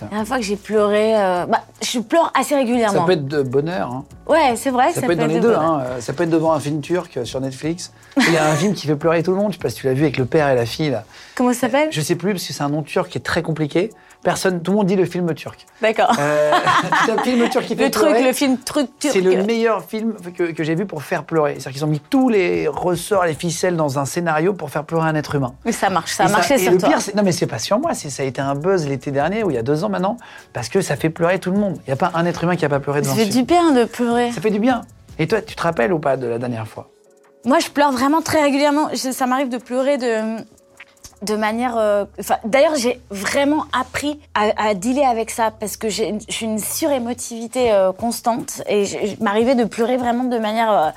La 0.02 0.08
dernière 0.08 0.28
fois 0.28 0.38
que 0.38 0.44
j'ai 0.44 0.56
pleuré, 0.56 1.16
euh, 1.16 1.46
bah, 1.46 1.64
je 1.82 2.00
pleure 2.00 2.32
assez 2.40 2.56
régulièrement. 2.56 3.00
Ça 3.02 3.06
peut 3.06 3.14
être 3.14 3.28
de 3.28 3.42
bonheur, 3.42 3.92
hein. 3.92 4.06
Ouais, 4.28 4.56
c'est 4.56 4.70
vrai. 4.72 4.92
Ça, 4.92 5.02
peut 5.02 5.14
être 5.14 5.20
dans 5.20 5.26
les 5.28 5.36
de 5.36 5.40
deux. 5.40 5.56
Hein. 5.56 5.82
Ça 6.02 6.14
peut 6.14 6.24
être 6.24 6.30
devant 6.30 6.52
un 6.54 6.60
film 6.60 6.82
turc 6.82 7.16
euh, 7.18 7.26
sur 7.26 7.40
Netflix. 7.40 7.94
Il 8.18 8.34
y 8.34 8.38
a 8.38 8.46
un 8.50 8.56
film 8.56 8.74
qui 8.74 8.86
fait 8.88 8.96
pleurer 8.96 9.24
tout 9.24 9.32
le 9.32 9.38
monde. 9.38 9.52
Je 9.54 9.58
sais 9.58 9.62
pas 9.64 9.70
si 9.70 9.78
tu 9.78 9.88
l'as 9.88 9.94
vu 9.94 10.04
avec 10.04 10.18
le 10.18 10.26
père 10.26 10.50
et 10.50 10.56
la 10.56 10.66
fille. 10.66 10.90
Là. 10.90 11.04
Comment 11.36 11.54
ça 11.54 11.62
s'appelle? 11.62 11.88
Je 11.92 12.02
sais 12.02 12.16
plus 12.16 12.34
parce 12.34 12.46
que 12.46 12.52
c'est 12.54 12.64
un 12.64 12.70
nom 12.70 12.84
turc 12.84 13.10
qui 13.10 13.18
est 13.18 13.22
très 13.22 13.42
compliqué. 13.42 13.90
Personne, 14.24 14.62
tout 14.62 14.72
le 14.72 14.78
monde 14.78 14.88
dit 14.88 14.96
le 14.96 15.06
film 15.06 15.32
turc. 15.36 15.66
D'accord. 15.82 16.12
Euh, 16.20 16.52
c'est 17.06 17.12
un 17.12 17.18
film 17.20 17.48
turc 17.50 17.66
qui 17.66 17.76
fait 17.78 17.86
Le 17.86 17.92
truc, 17.92 18.10
pleurer. 18.10 18.28
le 18.28 18.34
film 18.34 18.58
truc 18.58 18.90
turc. 19.00 19.14
C'est 19.14 19.22
le 19.22 19.44
meilleur 19.44 19.84
film 19.86 20.16
que, 20.36 20.52
que 20.52 20.64
j'ai 20.64 20.74
vu 20.76 20.86
pour 20.88 21.04
faire 21.04 21.24
pleurer. 21.24 21.54
C'est-à-dire 21.54 21.72
qu'ils 21.74 21.86
ont 21.86 21.90
mis 21.90 22.00
tous 22.02 22.28
les 22.28 22.68
ressorts, 22.68 23.26
les 23.26 23.36
ficelles 23.36 23.78
dans 23.78 24.00
un 24.00 24.06
scénario 24.06 24.54
pour 24.54 24.72
faire 24.72 24.84
pleurer 24.84 25.08
un 25.08 25.16
être 25.16 25.36
humain. 25.36 25.54
Mais 25.64 25.72
ça 25.72 25.90
marche, 25.90 26.12
ça 26.14 26.24
a 26.26 26.30
Et 26.30 26.32
marché 26.32 26.56
et 26.56 26.58
sur 26.58 26.72
le 26.72 26.80
toi. 26.80 26.90
pire, 26.90 26.98
non 27.16 27.22
mais 27.24 27.32
c'est 27.32 27.46
pas 27.46 27.60
sur 27.60 27.80
moi, 27.80 27.94
ça 27.94 28.24
a 28.24 28.26
été 28.26 28.42
un 28.42 28.56
buzz 28.56 28.88
l'été 28.90 29.12
dernier 29.12 29.44
ou 29.44 29.52
il 29.52 29.54
y 29.54 29.60
a 29.60 29.64
deux 29.64 29.84
ans 29.84 29.87
maintenant, 29.90 30.18
parce 30.54 30.70
que 30.70 30.82
ça 30.82 30.96
fait 30.96 31.10
pleurer 31.10 31.40
tout 31.40 31.52
le 31.52 31.58
monde. 31.58 31.78
Il 31.86 31.90
n'y 31.90 31.94
a 31.94 31.96
pas 31.98 32.12
un 32.16 32.26
être 32.26 32.44
humain 32.44 32.56
qui 32.56 32.66
a 32.66 32.70
pas 32.70 32.80
pleuré 32.80 33.02
devant 33.02 33.14
ça 33.16 33.20
fait 33.20 33.30
du 33.30 33.44
bien 33.44 33.72
de 33.72 33.86
pleurer. 33.86 34.32
Ça 34.32 34.42
fait 34.42 34.52
du 34.52 34.60
bien. 34.60 34.82
Et 35.20 35.28
toi, 35.28 35.42
tu 35.42 35.56
te 35.56 35.62
rappelles 35.62 35.92
ou 35.94 36.00
pas 36.00 36.18
de 36.18 36.28
la 36.28 36.38
dernière 36.38 36.68
fois? 36.68 36.90
Moi, 37.46 37.60
je 37.60 37.70
pleure 37.70 37.92
vraiment 37.92 38.22
très 38.22 38.42
régulièrement. 38.42 38.90
Je- 38.94 39.12
ça 39.12 39.26
m'arrive 39.26 39.50
de 39.50 39.58
pleurer 39.58 39.98
de 39.98 40.38
de 41.24 41.36
manière. 41.36 41.76
euh, 41.78 42.06
d'ailleurs, 42.46 42.76
j'ai 42.76 43.02
vraiment 43.10 43.66
appris 43.74 44.20
à, 44.36 44.52
à 44.70 44.74
dealer 44.76 45.04
avec 45.04 45.32
ça 45.32 45.50
parce 45.50 45.76
que 45.76 45.90
j'ai 45.90 46.10
une- 46.42 46.60
surémotivité 46.60 47.72
euh, 47.72 47.92
constante 47.92 48.62
et 48.68 48.86
je, 48.86 48.98
m'arrivais 49.24 49.56
de 49.56 49.64
pleurer 49.64 49.98
vraiment 49.98 50.26
de 50.26 50.38
manière 50.38 50.72
euh, 50.72 50.90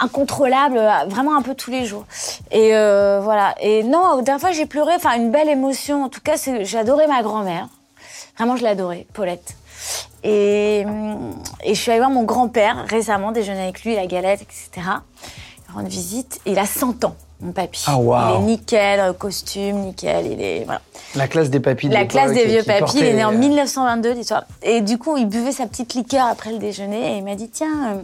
incontrôlable, 0.00 0.76
euh, 0.76 0.90
vraiment 1.06 1.36
un 1.36 1.42
peu 1.42 1.54
tous 1.54 1.70
les 1.70 1.84
jours. 1.84 2.04
Et 2.50 2.74
euh, 2.74 3.20
voilà. 3.22 3.54
Et 3.60 3.84
non, 3.84 4.16
la 4.16 4.22
dernière 4.22 4.40
fois, 4.40 4.50
j'ai 4.52 4.66
pleuré. 4.66 4.94
Enfin, 4.96 5.14
une 5.16 5.30
belle 5.30 5.48
émotion. 5.48 6.02
En 6.04 6.08
tout 6.08 6.20
cas, 6.20 6.34
adoré 6.78 7.06
ma 7.06 7.22
grand-mère. 7.22 7.68
Vraiment, 8.40 8.56
je 8.56 8.62
l'adorais, 8.64 9.06
Paulette. 9.12 9.54
Et, 10.24 10.80
et 11.62 11.74
je 11.74 11.78
suis 11.78 11.90
allée 11.90 12.00
voir 12.00 12.08
mon 12.08 12.22
grand-père 12.22 12.86
récemment, 12.88 13.32
déjeuner 13.32 13.64
avec 13.64 13.84
lui, 13.84 13.94
la 13.94 14.06
galette, 14.06 14.40
etc. 14.40 14.86
Rendre 15.74 15.88
visite. 15.88 16.40
Et 16.46 16.52
il 16.52 16.58
a 16.58 16.64
100 16.64 17.04
ans, 17.04 17.16
mon 17.42 17.52
papy. 17.52 17.84
Ah, 17.86 17.98
waouh. 17.98 18.38
Il 18.38 18.42
est 18.42 18.46
nickel, 18.46 19.00
euh, 19.00 19.12
costume, 19.12 19.80
nickel. 19.80 20.26
Il 20.26 20.40
est 20.40 20.64
voilà. 20.64 20.80
La 21.16 21.28
classe 21.28 21.50
des 21.50 21.60
papis 21.60 21.90
de 21.90 21.92
La 21.94 22.06
classe 22.06 22.32
des 22.32 22.40
qui- 22.44 22.46
vieux 22.48 22.60
qui 22.62 22.66
papis. 22.68 22.96
Il 22.96 23.04
est 23.04 23.12
né 23.12 23.24
en 23.24 23.28
portaient, 23.32 23.36
euh, 23.44 23.48
1922, 23.48 24.14
dis-toi. 24.14 24.44
Et 24.62 24.80
du 24.80 24.96
coup, 24.96 25.18
il 25.18 25.26
buvait 25.26 25.52
sa 25.52 25.66
petite 25.66 25.92
liqueur 25.92 26.24
après 26.26 26.50
le 26.50 26.58
déjeuner 26.58 27.12
et 27.12 27.16
il 27.18 27.24
m'a 27.24 27.34
dit 27.34 27.50
tiens. 27.50 27.98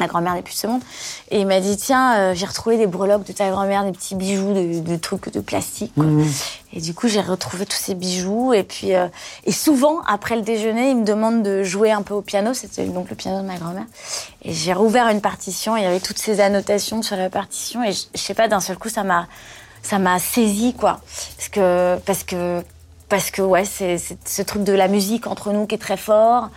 La 0.00 0.06
grand-mère 0.06 0.34
n'est 0.34 0.42
plus 0.42 0.54
de 0.54 0.58
ce 0.58 0.66
monde. 0.66 0.82
Et 1.30 1.40
il 1.40 1.46
m'a 1.46 1.60
dit, 1.60 1.76
tiens, 1.76 2.16
euh, 2.16 2.34
j'ai 2.34 2.46
retrouvé 2.46 2.76
des 2.76 2.86
breloques 2.86 3.24
de 3.24 3.32
ta 3.32 3.48
grand-mère, 3.50 3.84
des 3.84 3.92
petits 3.92 4.14
bijoux, 4.14 4.52
de, 4.52 4.80
de 4.80 4.96
trucs 4.96 5.32
de 5.32 5.40
plastique. 5.40 5.92
quoi. 5.94 6.04
Mhm. 6.04 6.26
Et 6.72 6.80
du 6.80 6.94
coup, 6.94 7.06
j'ai 7.06 7.20
retrouvé 7.20 7.64
tous 7.64 7.76
ces 7.76 7.94
bijoux. 7.94 8.52
Et 8.52 8.64
puis, 8.64 8.94
euh, 8.94 9.06
et 9.44 9.52
souvent, 9.52 10.00
après 10.08 10.34
le 10.34 10.42
déjeuner, 10.42 10.90
il 10.90 10.96
me 10.98 11.04
demande 11.04 11.42
de 11.42 11.62
jouer 11.62 11.92
un 11.92 12.02
peu 12.02 12.14
au 12.14 12.22
piano. 12.22 12.54
C'était 12.54 12.84
donc 12.86 13.08
le 13.10 13.16
piano 13.16 13.40
de 13.40 13.46
ma 13.46 13.56
grand-mère. 13.56 13.86
Et 14.42 14.52
j'ai 14.52 14.72
rouvert 14.72 15.08
une 15.08 15.20
partition. 15.20 15.76
et 15.76 15.80
Il 15.80 15.84
y 15.84 15.86
avait 15.86 16.00
toutes 16.00 16.18
ces 16.18 16.40
annotations 16.40 17.02
sur 17.02 17.16
la 17.16 17.30
partition. 17.30 17.84
Et 17.84 17.92
je, 17.92 18.02
je 18.14 18.20
sais 18.20 18.34
pas, 18.34 18.48
d'un 18.48 18.60
seul 18.60 18.76
coup, 18.76 18.88
ça 18.88 19.04
m'a, 19.04 19.28
ça 19.82 20.00
m'a 20.00 20.18
saisi, 20.18 20.74
quoi. 20.74 21.00
Parce 21.36 21.48
que, 21.48 21.98
parce 22.04 22.24
que, 22.24 22.62
parce 23.08 23.30
que, 23.30 23.42
ouais, 23.42 23.64
c'est 23.64 23.98
ce 23.98 24.42
truc 24.42 24.64
de 24.64 24.72
la 24.72 24.88
musique 24.88 25.28
entre 25.28 25.52
nous 25.52 25.66
qui 25.66 25.76
est 25.76 25.78
très 25.78 25.96
fort. 25.96 26.50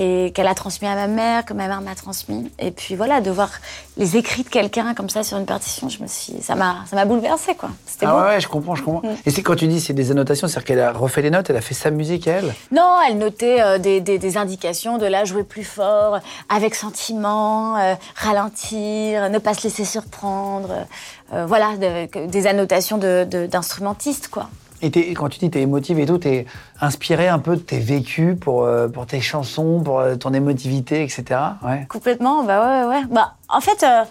Et 0.00 0.30
qu'elle 0.32 0.46
a 0.46 0.54
transmis 0.54 0.86
à 0.86 0.94
ma 0.94 1.08
mère, 1.08 1.44
que 1.44 1.52
ma 1.54 1.66
mère 1.66 1.80
m'a 1.80 1.96
transmis. 1.96 2.52
Et 2.60 2.70
puis 2.70 2.94
voilà, 2.94 3.20
de 3.20 3.32
voir 3.32 3.50
les 3.96 4.16
écrits 4.16 4.44
de 4.44 4.48
quelqu'un 4.48 4.94
comme 4.94 5.10
ça 5.10 5.24
sur 5.24 5.36
une 5.38 5.46
partition, 5.46 5.88
je 5.88 6.00
me 6.00 6.06
suis, 6.06 6.34
ça 6.40 6.54
m'a, 6.54 6.84
ça 6.88 6.94
m'a 6.94 7.04
bouleversée, 7.04 7.56
quoi. 7.56 7.70
C'était 7.84 8.06
Ah 8.06 8.12
beau. 8.12 8.20
ouais, 8.20 8.40
je 8.40 8.46
comprends, 8.46 8.76
je 8.76 8.84
comprends. 8.84 9.02
Et 9.26 9.30
c'est 9.32 9.42
quand 9.42 9.56
tu 9.56 9.66
dis 9.66 9.80
c'est 9.80 9.94
des 9.94 10.12
annotations, 10.12 10.46
c'est-à-dire 10.46 10.66
qu'elle 10.66 10.80
a 10.80 10.92
refait 10.92 11.20
les 11.22 11.30
notes, 11.30 11.50
elle 11.50 11.56
a 11.56 11.60
fait 11.60 11.74
sa 11.74 11.90
musique 11.90 12.28
elle? 12.28 12.54
Non, 12.70 12.96
elle 13.08 13.18
notait 13.18 13.60
euh, 13.60 13.78
des, 13.78 14.00
des- 14.00 14.18
des 14.18 14.36
indications 14.36 14.98
de 14.98 15.06
là 15.06 15.24
jouer 15.24 15.42
plus 15.42 15.64
fort, 15.64 16.20
avec 16.48 16.76
sentiment, 16.76 17.76
euh, 17.78 17.94
ralentir, 18.14 19.30
ne 19.30 19.38
pas 19.38 19.54
se 19.54 19.64
laisser 19.64 19.84
surprendre. 19.84 20.86
euh, 21.34 21.44
voilà, 21.44 21.76
de- 21.76 22.26
des 22.26 22.46
annotations 22.46 22.96
de- 22.98 23.26
de- 23.28 23.46
d'instrumentistes, 23.46 24.28
quoi. 24.28 24.48
Et 24.80 25.14
quand 25.14 25.28
tu 25.28 25.40
dis 25.40 25.50
t'es 25.50 25.62
émotive 25.62 25.98
et 25.98 26.06
tout, 26.06 26.18
t'es 26.18 26.46
inspiré 26.80 27.28
un 27.28 27.40
peu 27.40 27.56
de 27.56 27.60
tes 27.60 27.78
vécus 27.78 28.36
pour, 28.38 28.64
euh, 28.64 28.88
pour 28.88 29.06
tes 29.06 29.20
chansons, 29.20 29.80
pour 29.84 29.98
euh, 29.98 30.14
ton 30.14 30.32
émotivité, 30.32 31.02
etc. 31.02 31.40
Complètement, 31.88 32.44
bah 32.44 32.84
ouais, 32.84 32.96
ouais. 32.96 33.04
Bah, 33.10 33.34
en 33.48 33.60
fait, 33.60 33.82
euh, 33.82 34.04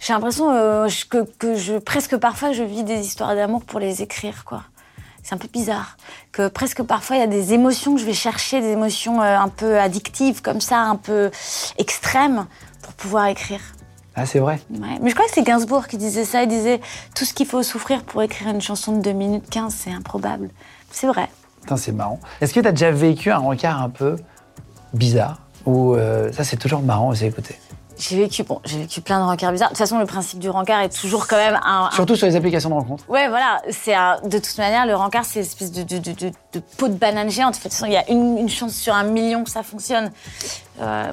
j'ai 0.00 0.14
l'impression 0.14 0.46
que, 1.10 1.24
que 1.38 1.56
je, 1.56 1.74
presque 1.74 2.16
parfois, 2.16 2.52
je 2.52 2.62
vis 2.62 2.84
des 2.84 3.00
histoires 3.00 3.34
d'amour 3.34 3.62
pour 3.64 3.80
les 3.80 4.02
écrire, 4.02 4.44
quoi. 4.44 4.62
C'est 5.22 5.34
un 5.34 5.38
peu 5.38 5.48
bizarre. 5.48 5.96
Que 6.32 6.48
presque 6.48 6.82
parfois, 6.82 7.16
il 7.16 7.20
y 7.20 7.22
a 7.22 7.26
des 7.26 7.54
émotions 7.54 7.94
que 7.94 8.00
je 8.00 8.06
vais 8.06 8.12
chercher, 8.12 8.60
des 8.60 8.72
émotions 8.72 9.22
un 9.22 9.48
peu 9.48 9.78
addictives, 9.78 10.42
comme 10.42 10.60
ça, 10.60 10.80
un 10.80 10.96
peu 10.96 11.30
extrêmes, 11.78 12.46
pour 12.82 12.92
pouvoir 12.92 13.26
écrire. 13.26 13.60
Ah, 14.16 14.26
c'est 14.26 14.38
vrai. 14.38 14.60
Ouais. 14.70 14.98
Mais 15.02 15.10
je 15.10 15.14
crois 15.14 15.26
que 15.26 15.32
c'est 15.32 15.42
Gainsbourg 15.42 15.86
qui 15.88 15.96
disait 15.96 16.24
ça. 16.24 16.42
Il 16.42 16.48
disait 16.48 16.80
tout 17.14 17.24
ce 17.24 17.34
qu'il 17.34 17.46
faut 17.46 17.62
souffrir 17.62 18.02
pour 18.04 18.22
écrire 18.22 18.48
une 18.48 18.60
chanson 18.60 18.96
de 18.96 19.02
2 19.02 19.12
minutes 19.12 19.50
15, 19.50 19.74
c'est 19.74 19.90
improbable. 19.92 20.50
C'est 20.90 21.06
vrai. 21.06 21.28
Putain, 21.62 21.76
c'est 21.76 21.92
marrant. 21.92 22.20
Est-ce 22.40 22.54
que 22.54 22.60
t'as 22.60 22.70
déjà 22.70 22.90
vécu 22.90 23.30
un 23.30 23.38
rencard 23.38 23.82
un 23.82 23.90
peu 23.90 24.16
bizarre 24.92 25.40
Ou 25.66 25.94
euh, 25.94 26.30
ça, 26.32 26.44
c'est 26.44 26.56
toujours 26.56 26.82
marrant 26.82 27.08
aussi 27.08 27.24
écouter? 27.24 27.56
J'ai 27.96 28.16
vécu, 28.16 28.42
bon, 28.42 28.60
j'ai 28.64 28.78
vécu 28.78 29.00
plein 29.00 29.20
de 29.20 29.24
rencarts 29.24 29.52
bizarres. 29.52 29.68
De 29.68 29.74
toute 29.74 29.78
façon, 29.78 29.98
le 29.98 30.06
principe 30.06 30.38
du 30.40 30.50
rencard 30.50 30.80
est 30.80 30.88
toujours 31.00 31.26
quand 31.26 31.36
même 31.36 31.58
un, 31.64 31.84
un 31.86 31.90
Surtout 31.92 32.16
sur 32.16 32.26
les 32.26 32.34
applications 32.36 32.68
de 32.70 32.74
rencontres. 32.74 33.04
Ouais, 33.08 33.28
voilà. 33.28 33.62
C'est 33.70 33.94
un- 33.94 34.18
de 34.24 34.38
toute 34.38 34.58
manière 34.58 34.84
le 34.86 34.94
rencard, 34.96 35.24
c'est 35.24 35.38
une 35.40 35.46
espèce 35.46 35.70
de, 35.70 35.82
de, 35.84 35.98
de, 35.98 36.12
de- 36.52 36.58
peau 36.76 36.88
de 36.88 36.94
banane 36.94 37.30
géante. 37.30 37.54
De 37.56 37.60
toute 37.60 37.70
façon, 37.72 37.86
il 37.86 37.92
y 37.92 37.96
a 37.96 38.10
une, 38.10 38.38
une 38.38 38.48
chance 38.48 38.72
sur 38.74 38.94
un 38.94 39.04
million 39.04 39.44
que 39.44 39.50
ça 39.50 39.62
fonctionne. 39.62 40.10
Euh, 40.80 41.12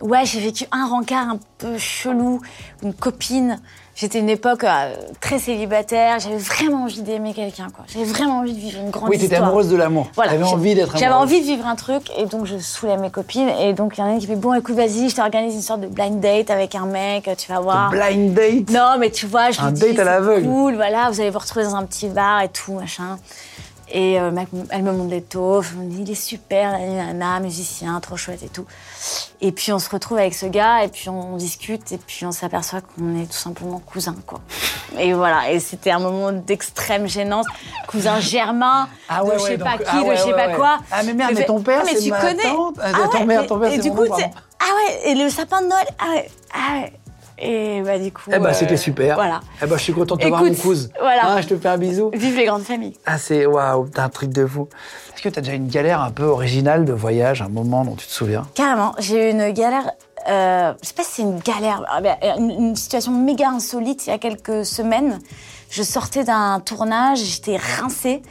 ouais, 0.00 0.24
j'ai 0.24 0.40
vécu 0.40 0.64
un 0.72 0.86
rencard 0.88 1.28
un 1.28 1.38
peu 1.58 1.76
chelou. 1.76 2.40
Une 2.82 2.94
copine. 2.94 3.60
J'étais 3.98 4.18
une 4.18 4.28
époque 4.28 4.62
euh, 4.64 4.94
très 5.22 5.38
célibataire. 5.38 6.18
J'avais 6.20 6.36
vraiment 6.36 6.82
envie 6.82 7.00
d'aimer 7.00 7.32
quelqu'un, 7.32 7.68
quoi. 7.74 7.86
J'avais 7.88 8.04
vraiment 8.04 8.40
envie 8.40 8.52
de 8.52 8.58
vivre 8.60 8.78
une 8.78 8.90
grande 8.90 9.08
Oui, 9.08 9.16
t'étais 9.16 9.32
histoire. 9.36 9.48
amoureuse 9.48 9.70
de 9.70 9.76
l'amour. 9.76 10.08
Voilà. 10.14 10.32
J'ai- 10.36 10.42
envie 10.44 10.74
d'être 10.74 10.82
amoureuse. 10.90 11.00
J'avais 11.00 11.14
envie 11.14 11.40
de 11.40 11.46
vivre 11.46 11.66
un 11.66 11.76
truc 11.76 12.10
et 12.18 12.26
donc 12.26 12.44
je 12.44 12.58
saoulais 12.58 12.98
mes 12.98 13.08
copines. 13.10 13.48
Et 13.48 13.72
donc 13.72 13.96
il 13.96 14.00
y 14.02 14.04
en 14.04 14.08
a 14.08 14.12
une 14.12 14.18
qui 14.18 14.26
fait 14.26 14.36
Bon, 14.36 14.52
écoute, 14.52 14.74
vas-y, 14.74 15.08
je 15.08 15.16
t'organise 15.16 15.54
une 15.54 15.62
sorte 15.62 15.80
de 15.80 15.86
blind 15.86 16.20
date 16.20 16.50
avec 16.50 16.74
un 16.74 16.84
mec, 16.84 17.30
tu 17.38 17.50
vas 17.50 17.60
voir. 17.60 17.88
Blind 17.90 18.34
date? 18.34 18.70
Non, 18.70 18.98
mais 18.98 19.10
tu 19.10 19.24
vois, 19.26 19.50
je 19.50 19.60
Un 19.62 19.68
lui 19.68 19.72
dis, 19.72 19.80
date 19.80 19.98
à 20.00 20.04
l'aveugle. 20.04 20.46
cool, 20.46 20.74
voilà, 20.74 21.08
vous 21.10 21.18
allez 21.22 21.30
vous 21.30 21.38
retrouver 21.38 21.64
dans 21.64 21.76
un 21.76 21.84
petit 21.86 22.08
bar 22.08 22.42
et 22.42 22.48
tout, 22.50 22.74
machin. 22.74 23.18
Et 23.88 24.18
euh, 24.20 24.32
elle 24.70 24.82
me 24.82 24.90
montre 24.92 25.10
les 25.10 25.22
taufs, 25.22 25.72
elle 25.72 25.84
me 25.86 25.90
dit, 25.90 26.02
il 26.02 26.10
est 26.10 26.14
super, 26.16 26.72
nana, 26.78 27.38
musicien, 27.40 27.98
trop 28.00 28.16
chouette 28.16 28.42
et 28.42 28.48
tout. 28.48 28.66
Et 29.40 29.52
puis 29.52 29.72
on 29.72 29.78
se 29.78 29.88
retrouve 29.88 30.18
avec 30.18 30.34
ce 30.34 30.46
gars, 30.46 30.82
et 30.84 30.88
puis 30.88 31.08
on 31.08 31.36
discute, 31.36 31.92
et 31.92 31.98
puis 31.98 32.26
on 32.26 32.32
s'aperçoit 32.32 32.80
qu'on 32.80 33.16
est 33.22 33.26
tout 33.26 33.32
simplement 33.36 33.78
cousins, 33.78 34.16
quoi. 34.26 34.40
Et 34.98 35.12
voilà, 35.12 35.50
et 35.52 35.60
c'était 35.60 35.92
un 35.92 36.00
moment 36.00 36.32
d'extrême 36.32 37.06
gênance. 37.06 37.46
Cousin 37.86 38.18
germain, 38.18 38.88
Ah 39.08 39.22
de 39.22 39.28
ouais, 39.28 39.34
je 39.38 39.42
sais 39.42 39.50
ouais, 39.50 39.58
pas 39.58 39.76
donc- 39.76 39.82
qui, 39.84 39.86
ah 39.92 40.02
de 40.02 40.08
ouais, 40.08 40.16
je 40.16 40.22
sais 40.22 40.32
pas 40.32 40.48
quoi. 40.54 40.78
Ah, 40.90 41.02
mais 41.04 41.14
merde, 41.14 41.32
mais 41.34 41.44
ton 41.44 41.60
père, 41.62 41.82
ah, 41.84 41.88
c'est 41.94 42.10
ma 42.10 42.20
connais 42.20 42.42
tante. 42.42 42.76
Ah, 42.82 42.90
Ah 42.92 43.08
ton 43.12 43.24
mère, 43.24 43.46
ton 43.46 43.58
père, 43.60 43.70
c'est 43.70 43.78
du 43.78 43.90
mon 43.90 44.04
ah 44.58 44.64
ouais, 44.74 45.10
et 45.10 45.14
le 45.14 45.28
sapin 45.30 45.60
de 45.62 45.66
Noël, 45.68 45.86
ah 45.98 46.10
ouais, 46.10 46.30
ah 46.52 46.72
ouais. 46.80 46.92
Et 47.38 47.82
bah 47.82 47.98
du 47.98 48.12
coup. 48.12 48.30
Eh 48.32 48.36
euh, 48.36 48.52
c'était 48.52 48.76
super. 48.76 49.14
Voilà. 49.16 49.40
Eh 49.62 49.66
ben, 49.66 49.76
je 49.76 49.82
suis 49.82 49.92
content 49.92 50.16
de 50.16 50.22
te 50.22 50.26
voir, 50.28 50.42
mon 50.42 50.54
cousin. 50.54 50.88
voilà. 51.00 51.22
Ah, 51.24 51.40
je 51.40 51.48
te 51.48 51.56
fais 51.56 51.68
un 51.68 51.76
bisou. 51.76 52.10
Vive 52.14 52.36
les 52.36 52.46
grandes 52.46 52.62
familles. 52.62 52.96
Ah, 53.04 53.18
c'est 53.18 53.46
waouh, 53.46 53.88
t'as 53.88 54.04
un 54.04 54.08
truc 54.08 54.30
de 54.30 54.46
fou. 54.46 54.68
Est-ce 55.14 55.22
que 55.22 55.28
t'as 55.28 55.40
déjà 55.40 55.54
une 55.54 55.68
galère 55.68 56.00
un 56.00 56.10
peu 56.10 56.24
originale 56.24 56.84
de 56.84 56.92
voyage, 56.92 57.42
un 57.42 57.48
moment 57.48 57.84
dont 57.84 57.94
tu 57.94 58.06
te 58.06 58.12
souviens? 58.12 58.46
Carrément, 58.54 58.94
j'ai 58.98 59.28
eu 59.28 59.32
une 59.32 59.50
galère. 59.50 59.90
Euh, 60.28 60.72
je 60.82 60.88
sais 60.88 60.94
pas 60.94 61.02
si 61.04 61.10
c'est 61.12 61.22
une 61.22 61.38
galère, 61.38 61.84
ah 61.88 62.00
une, 62.38 62.50
une 62.50 62.76
situation 62.76 63.12
méga 63.12 63.48
insolite 63.50 64.06
il 64.06 64.10
y 64.10 64.12
a 64.12 64.18
quelques 64.18 64.64
semaines. 64.64 65.20
Je 65.68 65.82
sortais 65.82 66.24
d'un 66.24 66.60
tournage, 66.60 67.18
j'étais 67.18 67.56
rincée 67.56 68.22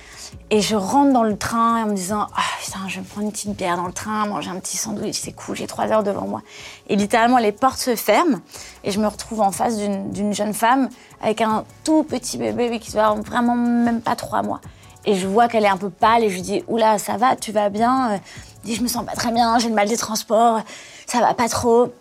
et 0.50 0.62
je 0.62 0.76
rentre 0.76 1.12
dans 1.14 1.24
le 1.24 1.38
train 1.38 1.84
en 1.84 1.88
me 1.88 1.94
disant 1.94 2.28
ah 2.36 2.42
putain 2.64 2.80
je 2.88 2.96
vais 2.96 3.02
me 3.02 3.06
prendre 3.06 3.28
une 3.28 3.32
petite 3.32 3.56
bière 3.56 3.78
dans 3.78 3.88
le 3.88 3.94
train, 3.94 4.26
manger 4.26 4.50
un 4.50 4.60
petit 4.60 4.78
sandwich, 4.78 5.20
c'est 5.20 5.34
cool, 5.34 5.56
j'ai 5.56 5.68
trois 5.68 5.92
heures 5.92 6.04
devant 6.04 6.28
moi. 6.28 6.42
Et 6.88 6.96
littéralement 6.96 7.38
les 7.38 7.52
portes 7.52 7.80
se 7.80 7.96
ferment 7.96 8.40
et 8.84 8.92
je 8.92 9.00
me 9.00 9.08
retrouve 9.08 9.42
en 9.42 9.52
face 9.52 9.78
d'une 9.78 10.34
jeune 10.34 10.54
femme 10.54 10.90
avec 11.22 11.42
un 11.42 11.66
tout 11.84 12.04
petit 12.04 12.38
bébé 12.38 12.80
qui 12.80 12.92
doit 12.92 13.14
vraiment 13.16 13.56
même 13.56 14.02
pas 14.02 14.16
trois 14.16 14.42
mois. 14.42 14.62
Et 15.06 15.16
je 15.16 15.28
vois 15.28 15.48
qu'elle 15.48 15.66
est 15.66 15.70
un 15.70 15.78
peu 15.78 15.90
pâle 15.90 16.24
et 16.24 16.30
je 16.30 16.36
lui 16.36 16.42
dis 16.42 16.64
Oula, 16.68 16.98
ça 16.98 17.18
va, 17.18 17.36
tu 17.36 17.52
vas 17.52 17.70
bien? 17.70 18.20
Je 18.68 18.82
me 18.82 18.88
sens 18.88 19.06
pas 19.06 19.14
très 19.14 19.32
bien, 19.32 19.60
j'ai 19.60 19.70
le 19.70 19.76
mal 19.76 19.88
des 19.88 19.98
transports, 19.98 20.62
ça 21.06 21.20
va 21.20 21.36
pas 21.36 21.48
trop. 21.48 21.94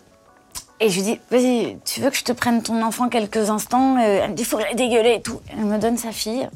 Et 0.79 0.89
je 0.89 0.95
lui 0.95 1.03
dis 1.03 1.19
Vas-y, 1.31 1.77
tu 1.85 2.01
veux 2.01 2.09
que 2.09 2.17
je 2.17 2.23
te 2.23 2.31
prenne 2.31 2.61
ton 2.61 2.81
enfant 2.83 3.09
quelques 3.09 3.49
instants 3.49 3.97
Euh, 3.97 4.21
Elle 4.23 4.31
me 4.31 4.35
dit 4.35 4.43
Faut 4.43 4.57
que 4.57 4.63
j'aille 4.63 4.75
dégueuler 4.75 5.15
et 5.15 5.21
tout. 5.21 5.41
Elle 5.51 5.65
me 5.65 5.77
donne 5.77 5.97
sa 5.97 6.11
fille. 6.11 6.47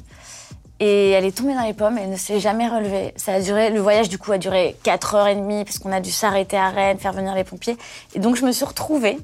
Et 0.82 1.10
elle 1.12 1.26
est 1.26 1.36
tombée 1.36 1.54
dans 1.54 1.64
les 1.66 1.74
pommes 1.74 1.98
et 1.98 2.08
ne 2.08 2.16
s'est 2.16 2.40
jamais 2.40 2.68
relevée. 2.68 3.14
Ça 3.18 3.34
a 3.34 3.42
duré, 3.42 3.70
le 3.70 3.82
voyage 3.82 4.08
du 4.08 4.18
coup 4.18 4.32
a 4.32 4.38
duré 4.38 4.78
4 4.84 5.16
heures 5.16 5.28
et 5.28 5.36
demie 5.36 5.66
parce 5.66 5.78
qu'on 5.78 5.92
a 5.92 6.00
dû 6.00 6.10
s'arrêter 6.10 6.58
à 6.58 6.70
Rennes, 6.70 6.98
faire 7.00 7.12
venir 7.12 7.36
les 7.36 7.44
pompiers. 7.44 7.78
Et 8.16 8.20
donc 8.20 8.38
je 8.38 8.46
me 8.46 8.52
suis 8.54 8.64
retrouvée 8.64 9.18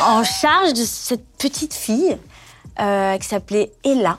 en 0.00 0.24
charge 0.40 0.72
de 0.72 0.82
cette 0.84 1.24
petite 1.38 1.74
fille 1.74 2.18
euh, 2.80 3.16
qui 3.18 3.28
s'appelait 3.28 3.70
Ella 3.84 4.18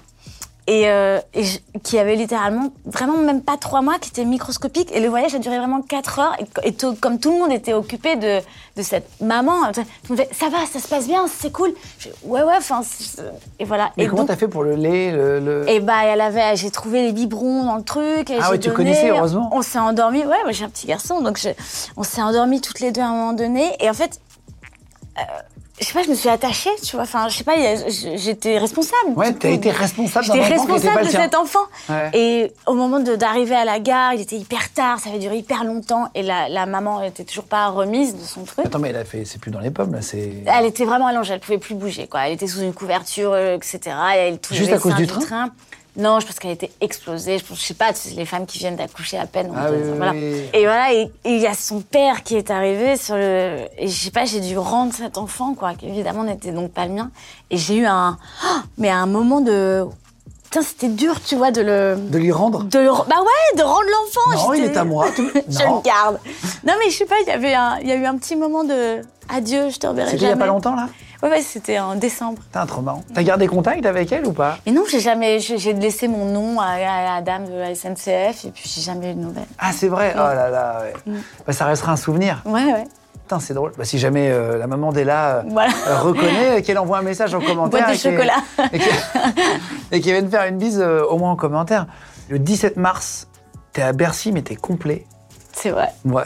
et, 0.67 0.88
euh, 0.89 1.20
et 1.34 1.43
je- 1.43 1.60
qui 1.84 2.00
avait 2.00 2.15
littéralement 2.15 2.70
vraiment 2.86 3.17
même 3.17 3.41
pas 3.41 3.58
trois 3.58 3.82
mois, 3.82 4.00
qui 4.00 4.10
était 4.10 4.24
microscopique. 4.24 4.89
Et 4.93 5.00
le 5.01 5.10
voyage 5.10 5.36
a 5.36 5.39
duré 5.39 5.58
vraiment 5.58 5.82
quatre 5.82 6.20
heures. 6.20 6.36
Et, 6.63 6.70
et 6.70 6.75
comme 7.01 7.20
tout 7.20 7.32
le 7.34 7.39
monde 7.39 7.51
était 7.51 7.74
occupé 7.74 8.15
de, 8.15 8.39
de 8.77 8.82
cette 8.82 9.08
maman, 9.22 9.72
tout 9.74 9.82
le 10.10 10.15
monde 10.15 10.25
fait 10.25 10.34
ça 10.34 10.50
va, 10.50 10.65
ça 10.65 10.79
se 10.79 10.88
passe 10.88 11.08
bien, 11.08 11.25
c'est 11.27 11.51
cool. 11.51 11.74
Je 12.00 12.10
ouais 12.24 12.43
ouais, 12.43 12.53
enfin 12.58 12.82
et 13.60 13.65
voilà. 13.65 13.91
Et, 13.98 14.03
et 14.03 14.08
comment 14.08 14.25
t'as 14.25 14.36
fait 14.38 14.48
pour 14.48 14.63
le 14.63 14.75
lait 14.75 15.12
le, 15.12 15.39
le- 15.39 15.70
et 15.70 15.79
bah, 15.82 16.05
elle 16.05 16.22
avait, 16.22 16.55
j'ai 16.55 16.72
trouvé 16.72 17.01
les 17.03 17.12
biberons 17.12 17.65
dans 17.65 17.75
le 17.75 17.84
truc. 17.84 18.29
Et 18.29 18.38
Ah 18.41 18.50
ouais, 18.51 18.58
tu 18.60 18.70
donné. 18.70 18.77
connaissais, 18.77 19.10
heureusement. 19.10 19.50
On 19.51 19.62
s'est 19.62 19.79
endormis. 19.79 20.20
Ouais, 20.25 20.43
moi 20.43 20.51
j'ai 20.51 20.63
un 20.65 20.70
petit 20.70 20.88
garçon, 20.88 21.20
donc 21.22 21.38
je- 21.38 21.50
on 21.98 22.03
s'est 22.03 22.22
endormis 22.22 22.62
toutes 22.62 22.79
les 22.79 22.91
deux 22.91 23.01
à 23.01 23.08
un 23.08 23.12
moment 23.13 23.34
donné. 23.34 23.70
Et 23.82 23.89
en 23.89 23.93
fait, 23.93 24.20
euh, 25.20 25.22
je 25.80 25.86
sais 25.86 25.94
pas, 25.94 26.03
je 26.03 26.10
me 26.10 26.15
suis 26.15 26.30
attachée, 26.30 26.70
tu 26.84 26.96
vois. 26.96 27.03
Enfin, 27.03 27.27
je 27.30 27.38
sais 27.38 27.44
pas, 27.44 27.56
j'étais 28.15 28.60
responsable. 28.60 29.13
Ouais, 29.15 29.34
t'as 29.34 29.50
été 29.50 29.72
responsable 29.72 30.27
d'un 30.27 30.34
J'étais 30.34 30.53
enfant 30.56 30.65
qui 30.65 30.72
était 30.72 30.89
responsable 30.89 31.00
pas 31.00 31.06
de 31.06 31.10
cet 31.10 31.36
enfant. 31.36 31.65
Ouais. 31.89 32.12
Et 32.13 32.53
au 32.68 32.75
moment 32.75 33.00
d'arriver 33.00 33.56
à 33.56 33.65
la 33.65 33.80
gare, 33.80 34.13
il 34.13 34.22
était 34.22 34.38
hyper 34.38 34.72
tard, 34.72 35.00
ça 35.00 35.10
avait 35.10 35.18
duré 35.20 35.38
hyper 35.38 35.63
longtemps. 35.63 36.10
Et 36.13 36.22
la, 36.22 36.48
la 36.48 36.68
maman 36.68 37.01
était 37.01 37.24
toujours 37.24 37.46
pas 37.46 37.68
remise 37.70 38.15
de 38.15 38.24
son 38.24 38.44
truc. 38.44 38.65
Attends, 38.68 38.80
mais 38.80 38.89
elle 38.89 38.98
a 38.98 39.06
fait, 39.06 39.25
c'est 39.25 39.39
plus 39.39 39.51
dans 39.51 39.60
les 39.60 39.72
pommes 39.72 39.94
là, 39.94 40.01
c'est. 40.01 40.44
Elle 40.46 40.65
était 40.65 40.86
vraiment 40.86 41.08
allongée, 41.08 41.34
elle 41.34 41.39
pouvait 41.39 41.58
plus 41.58 41.75
bouger, 41.75 42.06
quoi. 42.08 42.27
Elle 42.27 42.34
était 42.34 42.48
sous 42.48 42.62
une 42.62 42.74
couverture, 42.74 43.32
euh, 43.34 43.56
etc. 43.56 43.80
Et 44.15 44.20
elle 44.20 44.39
tout 44.39 44.53
Juste 44.53 44.72
à 44.74 44.77
cause 44.77 44.96
du 44.96 45.08
train 45.08 45.50
Non, 45.96 46.20
je 46.20 46.26
pense 46.26 46.40
qu'elle 46.40 46.52
était 46.52 46.72
explosée. 46.82 47.38
Je, 47.38 47.46
pense, 47.46 47.60
je 47.60 47.66
sais 47.66 47.74
pas, 47.76 47.94
sais, 47.94 48.12
les 48.16 48.26
femmes 48.26 48.48
qui 48.48 48.58
viennent 48.58 48.76
d'accoucher 48.76 49.18
à 49.18 49.28
peine. 49.28 49.54
Ah 49.56 49.70
oui, 49.72 49.84
dire, 49.84 49.96
voilà. 49.96 50.12
oui. 50.12 50.42
Et 50.54 50.64
voilà, 50.64 50.94
et 50.94 51.12
il 51.26 51.40
y 51.40 51.46
a 51.46 51.54
son 51.54 51.82
père 51.82 52.24
qui 52.24 52.36
est 52.36 52.50
arrivé 52.50 52.98
sur 52.98 53.16
le. 53.16 53.68
Et 53.78 53.88
je 53.88 54.04
sais 54.04 54.12
pas, 54.12 54.26
j'ai 54.26 54.40
dû 54.40 54.58
rendre 54.58 54.94
cet 54.94 55.18
enfant, 55.18 55.54
quoi, 55.54 55.76
qui 55.76 55.88
évidemment 55.88 56.24
n'était 56.24 56.52
donc 56.52 56.72
pas 56.72 56.88
le 56.88 56.94
mien. 56.94 57.12
Et 57.52 57.58
j'ai 57.58 57.76
eu 57.76 57.86
un. 57.86 58.18
Oh, 58.44 58.60
mais 58.78 58.90
un 58.90 59.06
moment 59.06 59.40
de. 59.42 59.86
Putain, 60.54 60.62
c'était 60.68 60.88
dur, 60.90 61.20
tu 61.20 61.36
vois, 61.36 61.50
de 61.50 61.62
le. 61.62 61.96
De 61.98 62.18
lui 62.20 62.32
rendre 62.32 62.64
De 62.66 62.78
le... 62.78 62.90
Bah 62.92 63.16
ouais, 63.22 63.58
de 63.58 63.64
rendre 63.64 63.88
l'enfant. 63.92 64.48
Non, 64.50 64.54
il 64.54 64.64
est 64.66 64.78
à 64.78 64.84
moi. 64.84 65.08
Tu- 65.16 65.28
je 65.50 65.64
Non. 65.66 65.78
le 65.78 65.82
garde. 65.82 66.20
Non, 66.64 66.74
mais 66.78 66.92
je 66.92 66.98
sais 66.98 67.06
pas, 67.06 67.16
il 67.22 67.28
y 67.28 67.32
avait 67.32 67.56
un... 67.56 67.80
il 67.82 67.88
y 67.88 67.92
a 67.92 67.96
eu 67.96 68.06
un 68.06 68.16
petit 68.18 68.36
moment 68.36 68.64
de. 68.64 69.02
Adieu, 69.30 69.70
je 69.72 69.80
te 69.80 69.88
reverrai 69.88 70.12
C'était 70.12 70.24
il 70.26 70.28
y 70.28 70.30
jamais. 70.30 70.42
a 70.44 70.46
pas 70.46 70.52
longtemps, 70.52 70.76
là 70.76 70.90
Ouais, 71.24 71.30
ouais, 71.30 71.42
c'était 71.42 71.80
en 71.80 71.96
décembre. 71.96 72.38
Putain, 72.44 72.66
trop 72.68 72.82
marrant. 72.82 73.02
T'as 73.16 73.24
gardé 73.24 73.48
contact 73.48 73.84
avec 73.88 74.12
elle 74.12 74.28
ou 74.28 74.34
pas? 74.34 74.58
Mais 74.68 74.72
non, 74.74 74.84
j'ai 74.88 75.00
jamais. 75.00 75.40
J'ai 75.40 75.58
j'ai 75.58 75.74
laissé 75.74 76.08
mon 76.08 76.26
nom 76.26 76.60
à, 76.60 76.66
à 76.74 77.16
la 77.16 77.22
dame 77.22 77.46
de 77.50 77.56
la 77.56 77.74
SNCF 77.74 78.46
et 78.46 78.52
puis 78.54 78.64
j'ai 78.72 78.82
jamais 78.82 79.12
eu 79.12 79.16
de 79.16 79.22
nouvelles. 79.22 79.48
Ah, 79.58 79.72
c'est 79.74 79.88
vrai? 79.88 80.12
Oh 80.16 80.20
là 80.20 80.50
là, 80.50 80.82
ouais. 80.82 80.94
Mm. 81.12 81.18
Bah, 81.48 81.54
ça 81.54 81.66
restera 81.66 81.94
un 81.94 81.98
souvenir. 81.98 82.42
Ouais, 82.46 82.66
ouais. 82.66 82.84
Putain, 83.34 83.46
c'est 83.48 83.54
drôle. 83.56 83.72
Bah, 83.78 83.84
si 83.86 83.98
jamais 83.98 84.30
euh, 84.32 84.60
la 84.60 84.68
maman 84.68 84.92
d'Ella 84.92 85.38
euh, 85.38 85.42
Voilà. 85.48 85.72
euh, 85.88 86.00
reconnaît, 86.02 86.62
qu'elle 86.62 86.78
envoie 86.78 87.00
un 87.00 87.02
message 87.02 87.34
en 87.34 87.40
commentaire. 87.42 87.88
Boîte 87.88 87.90
de 87.90 88.08
et 88.08 88.12
chocolat. 88.12 88.38
Et 88.72 88.80
qu'elle 88.80 88.94
et 89.92 90.02
qu'elle 90.02 90.13
vienne 90.13 90.30
faire 90.30 90.46
une 90.46 90.58
bise 90.58 90.80
euh, 90.80 91.04
au 91.04 91.18
moins 91.18 91.32
en 91.32 91.36
commentaire. 91.36 91.88
Le 92.30 92.38
17 92.38 92.78
mars, 92.78 93.28
t'es 93.72 93.82
à 93.82 93.92
Bercy, 93.92 94.32
mais 94.32 94.44
t'es 94.44 94.56
complet. 94.56 95.08
C'est 95.52 95.72
vrai. 95.72 95.90
Ouais. 96.06 96.24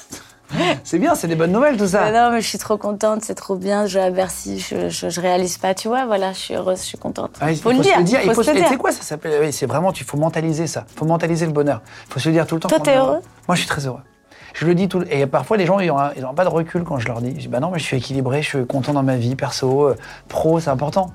c'est 0.84 0.98
bien, 0.98 1.14
c'est 1.14 1.26
des 1.26 1.36
bonnes 1.36 1.52
nouvelles 1.52 1.78
tout 1.78 1.86
ça. 1.86 2.04
Mais 2.04 2.12
non, 2.12 2.30
mais 2.30 2.42
je 2.42 2.46
suis 2.48 2.58
trop 2.58 2.76
contente, 2.76 3.24
c'est 3.24 3.34
trop 3.34 3.56
bien 3.56 3.84
de 3.84 3.88
jouer 3.88 4.02
à 4.02 4.10
Bercy. 4.10 4.58
Je, 4.60 4.90
je, 4.90 5.08
je 5.08 5.20
réalise 5.22 5.56
pas, 5.56 5.74
tu 5.74 5.88
vois, 5.88 6.04
voilà, 6.04 6.32
je 6.32 6.38
suis 6.38 6.54
heureuse, 6.54 6.80
je 6.80 6.84
suis 6.84 6.98
contente. 6.98 7.30
Ah, 7.40 7.50
il 7.50 7.58
faut, 7.58 7.72
le 7.72 7.78
dire. 7.78 7.94
se 7.94 7.98
le 7.98 8.04
dire. 8.04 8.20
faut 8.20 8.26
il 8.30 8.34
faut 8.34 8.42
se 8.42 8.50
le 8.50 8.56
et 8.56 8.60
tu 8.60 8.64
sais 8.64 8.70
dire. 8.70 8.78
quoi, 8.78 8.92
ça 8.92 9.02
s'appelle? 9.02 9.40
Oui, 9.40 9.52
c'est 9.52 9.66
vraiment, 9.66 9.90
il 9.92 10.04
faut 10.04 10.18
mentaliser 10.18 10.66
ça. 10.66 10.84
Il 10.92 10.98
faut 10.98 11.06
mentaliser 11.06 11.46
le 11.46 11.52
bonheur. 11.52 11.80
Il 12.08 12.12
faut 12.12 12.20
se 12.20 12.28
le 12.28 12.34
dire 12.34 12.46
tout 12.46 12.56
le 12.56 12.60
temps. 12.60 12.68
Toi, 12.68 12.80
t'es 12.80 12.96
heureux? 12.96 13.20
Moi, 13.48 13.54
je 13.54 13.60
suis 13.60 13.68
très 13.68 13.86
heureux. 13.86 14.00
Je 14.58 14.66
le 14.66 14.74
dis 14.74 14.88
tout. 14.88 15.00
le- 15.00 15.12
Et 15.14 15.26
parfois, 15.26 15.58
les 15.58 15.66
gens, 15.66 15.78
ils 15.80 15.88
n'ont 16.22 16.32
pas 16.34 16.44
de 16.44 16.48
recul 16.48 16.82
quand 16.82 16.98
je 16.98 17.06
leur 17.06 17.20
dis. 17.20 17.32
Je 17.36 17.40
dis, 17.42 17.48
bah 17.48 17.60
non, 17.60 17.70
mais 17.70 17.78
je 17.78 17.84
suis 17.84 17.98
équilibré, 17.98 18.40
je 18.40 18.48
suis 18.48 18.66
content 18.66 18.94
dans 18.94 19.02
ma 19.02 19.16
vie, 19.16 19.36
perso, 19.36 19.88
euh, 19.88 19.96
pro, 20.28 20.60
c'est 20.60 20.70
important. 20.70 21.10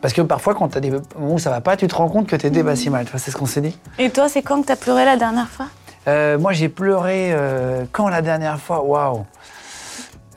Parce 0.00 0.12
que 0.14 0.20
parfois, 0.22 0.54
quand 0.56 0.68
tu 0.68 0.78
as 0.78 0.80
des 0.80 0.90
moments 0.90 1.34
où 1.34 1.38
ça 1.38 1.50
va 1.50 1.60
pas, 1.60 1.76
tu 1.76 1.86
te 1.86 1.94
rends 1.94 2.08
compte 2.08 2.26
que 2.26 2.34
tu 2.34 2.50
pas 2.64 2.74
si 2.74 2.90
mal. 2.90 3.06
Tu 3.06 3.16
C'est 3.18 3.30
ce 3.30 3.36
qu'on 3.36 3.46
s'est 3.46 3.60
dit. 3.60 3.78
Et 4.00 4.10
toi, 4.10 4.28
c'est 4.28 4.42
quand 4.42 4.60
que 4.62 4.66
t'as 4.66 4.74
pleuré 4.76 5.04
la 5.04 5.16
dernière 5.16 5.48
fois? 5.48 5.66
Euh, 6.08 6.36
moi, 6.40 6.52
j'ai 6.52 6.68
pleuré 6.68 7.32
euh, 7.32 7.84
quand 7.92 8.08
la 8.08 8.20
dernière 8.20 8.58
fois? 8.58 8.82
Waouh 8.82 9.24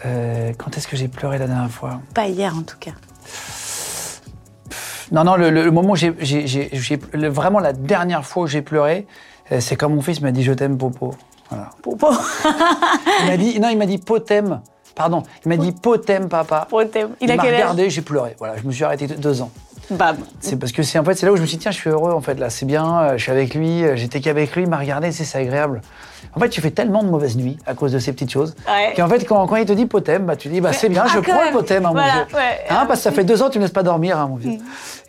Quand 0.03 0.77
est-ce 0.77 0.87
que 0.87 0.95
j'ai 0.95 1.07
pleuré 1.07 1.39
la 1.39 1.47
dernière 1.47 1.71
fois? 1.71 1.99
Pas 2.13 2.27
hier, 2.27 2.53
en 2.55 2.61
tout 2.61 2.77
cas. 2.79 2.91
Non, 5.11 5.23
non, 5.23 5.35
le, 5.35 5.49
le- 5.49 5.71
moment 5.71 5.93
où 5.93 5.95
j'ai, 5.95 6.11
vraiment 7.11 7.59
la 7.59 7.73
dernière 7.73 8.23
fois 8.23 8.43
où 8.43 8.47
j'ai 8.47 8.61
pleuré, 8.61 9.07
c'est 9.59 9.75
quand 9.75 9.89
mon 9.89 10.01
fils 10.01 10.21
m'a 10.21 10.31
dit 10.31 10.43
je 10.43 10.51
t'aime 10.53 10.77
Popo. 10.77 11.15
Voilà. 11.49 11.69
Il 13.21 13.27
m'a 13.27 13.37
dit 13.37 13.59
non, 13.59 13.69
il 13.69 13.77
m'a 13.77 13.85
dit 13.85 13.97
potem. 13.97 14.61
Pardon, 14.95 15.23
il 15.45 15.49
m'a 15.49 15.57
dit 15.57 15.71
potem 15.73 16.29
papa. 16.29 16.67
Potem. 16.69 17.09
Il 17.21 17.27
Il, 17.27 17.31
a 17.31 17.35
m'a 17.35 17.43
quel 17.43 17.53
regardé, 17.55 17.89
j'ai 17.89 18.01
pleuré. 18.01 18.35
Voilà, 18.39 18.55
je 18.57 18.63
me 18.65 18.71
suis 18.71 18.83
arrêté 18.83 19.07
de- 19.07 19.15
deux 19.15 19.41
ans. 19.41 19.51
Bam. 19.91 20.17
C'est 20.39 20.57
parce 20.57 20.71
que 20.71 20.81
c'est 20.81 20.97
en 20.97 21.03
fait 21.03 21.13
c'est 21.13 21.27
là 21.27 21.31
où 21.31 21.35
je 21.35 21.41
me 21.41 21.45
suis 21.45 21.57
dit 21.57 21.61
tiens 21.61 21.69
je 21.71 21.77
suis 21.77 21.91
heureux 21.91 22.11
en 22.11 22.19
fait 22.21 22.39
là 22.39 22.49
c'est 22.49 22.65
bien 22.65 23.01
euh, 23.01 23.17
je 23.17 23.21
suis 23.21 23.31
avec 23.31 23.53
lui 23.53 23.83
euh, 23.83 23.95
j'étais 23.95 24.19
qu'avec 24.19 24.55
lui 24.55 24.63
il 24.63 24.67
m'a 24.69 24.77
regardé 24.79 25.11
c'est 25.11 25.25
c'est 25.25 25.37
agréable. 25.37 25.81
En 26.35 26.39
fait 26.39 26.49
tu 26.49 26.59
fais 26.59 26.71
tellement 26.71 27.03
de 27.03 27.07
mauvaises 27.09 27.37
nuits 27.37 27.59
à 27.67 27.75
cause 27.75 27.91
de 27.91 27.99
ces 27.99 28.11
petites 28.11 28.31
choses 28.31 28.55
Ouais. 28.67 28.93
qu'en 28.95 29.07
fait 29.07 29.23
quand, 29.25 29.45
quand 29.45 29.57
il 29.57 29.65
te 29.67 29.73
dit 29.73 29.85
potem 29.85 30.25
bah 30.25 30.35
tu 30.37 30.47
dis 30.47 30.59
bah 30.59 30.73
c'est 30.73 30.89
bien 30.89 31.03
ah, 31.05 31.11
je 31.13 31.19
prends 31.19 31.43
le 31.43 31.51
potem 31.51 31.85
hein, 31.85 31.89
mon 31.89 31.93
Voilà, 31.93 32.25
vieux. 32.27 32.35
ouais. 32.35 32.61
Hein, 32.67 32.85
parce 32.87 33.01
que 33.01 33.03
ça 33.03 33.11
fait 33.11 33.23
deux 33.23 33.43
ans 33.43 33.51
tu 33.51 33.59
me 33.59 33.63
laisses 33.63 33.73
pas 33.73 33.83
dormir 33.83 34.17
hein, 34.17 34.27
mon 34.27 34.37
vieux. 34.37 34.57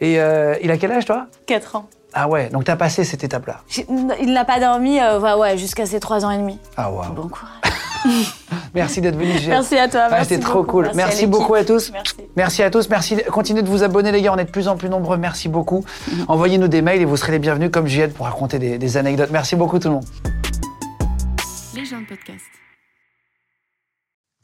Et 0.03 0.21
euh, 0.21 0.57
il 0.63 0.71
a 0.71 0.77
quel 0.77 0.93
âge 0.93 1.07
toi? 1.07 1.25
4 1.47 1.77
ans. 1.77 1.87
Ah 2.19 2.29
ouais 2.29 2.49
donc 2.49 2.65
t'as 2.65 2.77
passé 2.77 3.05
cette 3.05 3.25
étape 3.25 3.47
là. 3.47 3.59
J'ai- 3.69 3.87
Il 4.23 4.33
n'a 4.33 4.45
pas 4.47 4.59
dormi 4.59 4.99
euh, 4.99 5.21
ouais, 5.21 5.35
ouais, 5.35 5.59
jusqu'à 5.59 5.85
ses 5.85 6.01
3 6.01 6.25
ans 6.25 6.31
et 6.31 6.39
demi. 6.39 6.59
Ah 6.77 6.91
waouh. 6.91 7.13
Bon 7.13 7.29
courage. 7.29 7.51
Merci 8.75 9.01
d'être 9.03 9.17
venu. 9.17 9.33
Gilles. 9.33 9.49
Merci 9.51 9.77
à 9.77 9.89
toi. 9.89 10.03
Ah, 10.05 10.09
merci 10.11 10.29
C'était 10.35 10.43
trop 10.43 10.63
cool. 10.65 10.91
Merci, 10.95 11.25
à 11.25 11.27
beaucoup 11.27 11.55
à 11.55 11.65
tous. 11.65 11.91
Merci. 11.93 12.15
Merci 12.37 12.63
à 12.63 12.71
tous. 12.71 12.89
Merci. 12.89 13.17
Continuez 13.33 13.63
de 13.63 13.69
vous 13.69 13.83
abonner, 13.83 14.13
les 14.13 14.23
gars. 14.23 14.33
On 14.33 14.39
est 14.39 14.45
de 14.45 14.51
plus 14.51 14.69
en 14.69 14.77
plus 14.77 14.89
nombreux. 14.89 15.17
Merci 15.17 15.49
beaucoup. 15.49 15.85
Envoyez-nous 16.29 16.69
des 16.69 16.83
mails 16.83 17.01
et 17.03 17.05
vous 17.05 17.17
serez 17.17 17.33
les 17.33 17.39
bienvenus 17.39 17.71
comme 17.73 17.87
Juliette 17.87 18.15
pour 18.15 18.27
raconter 18.27 18.59
des, 18.59 18.79
des 18.79 18.97
anecdotes. 18.97 19.31
Merci 19.31 19.57
beaucoup, 19.57 19.79
tout 19.79 19.89
le 19.89 19.95
monde. 19.95 20.05
Légende 21.75 22.07
podcast. 22.07 22.45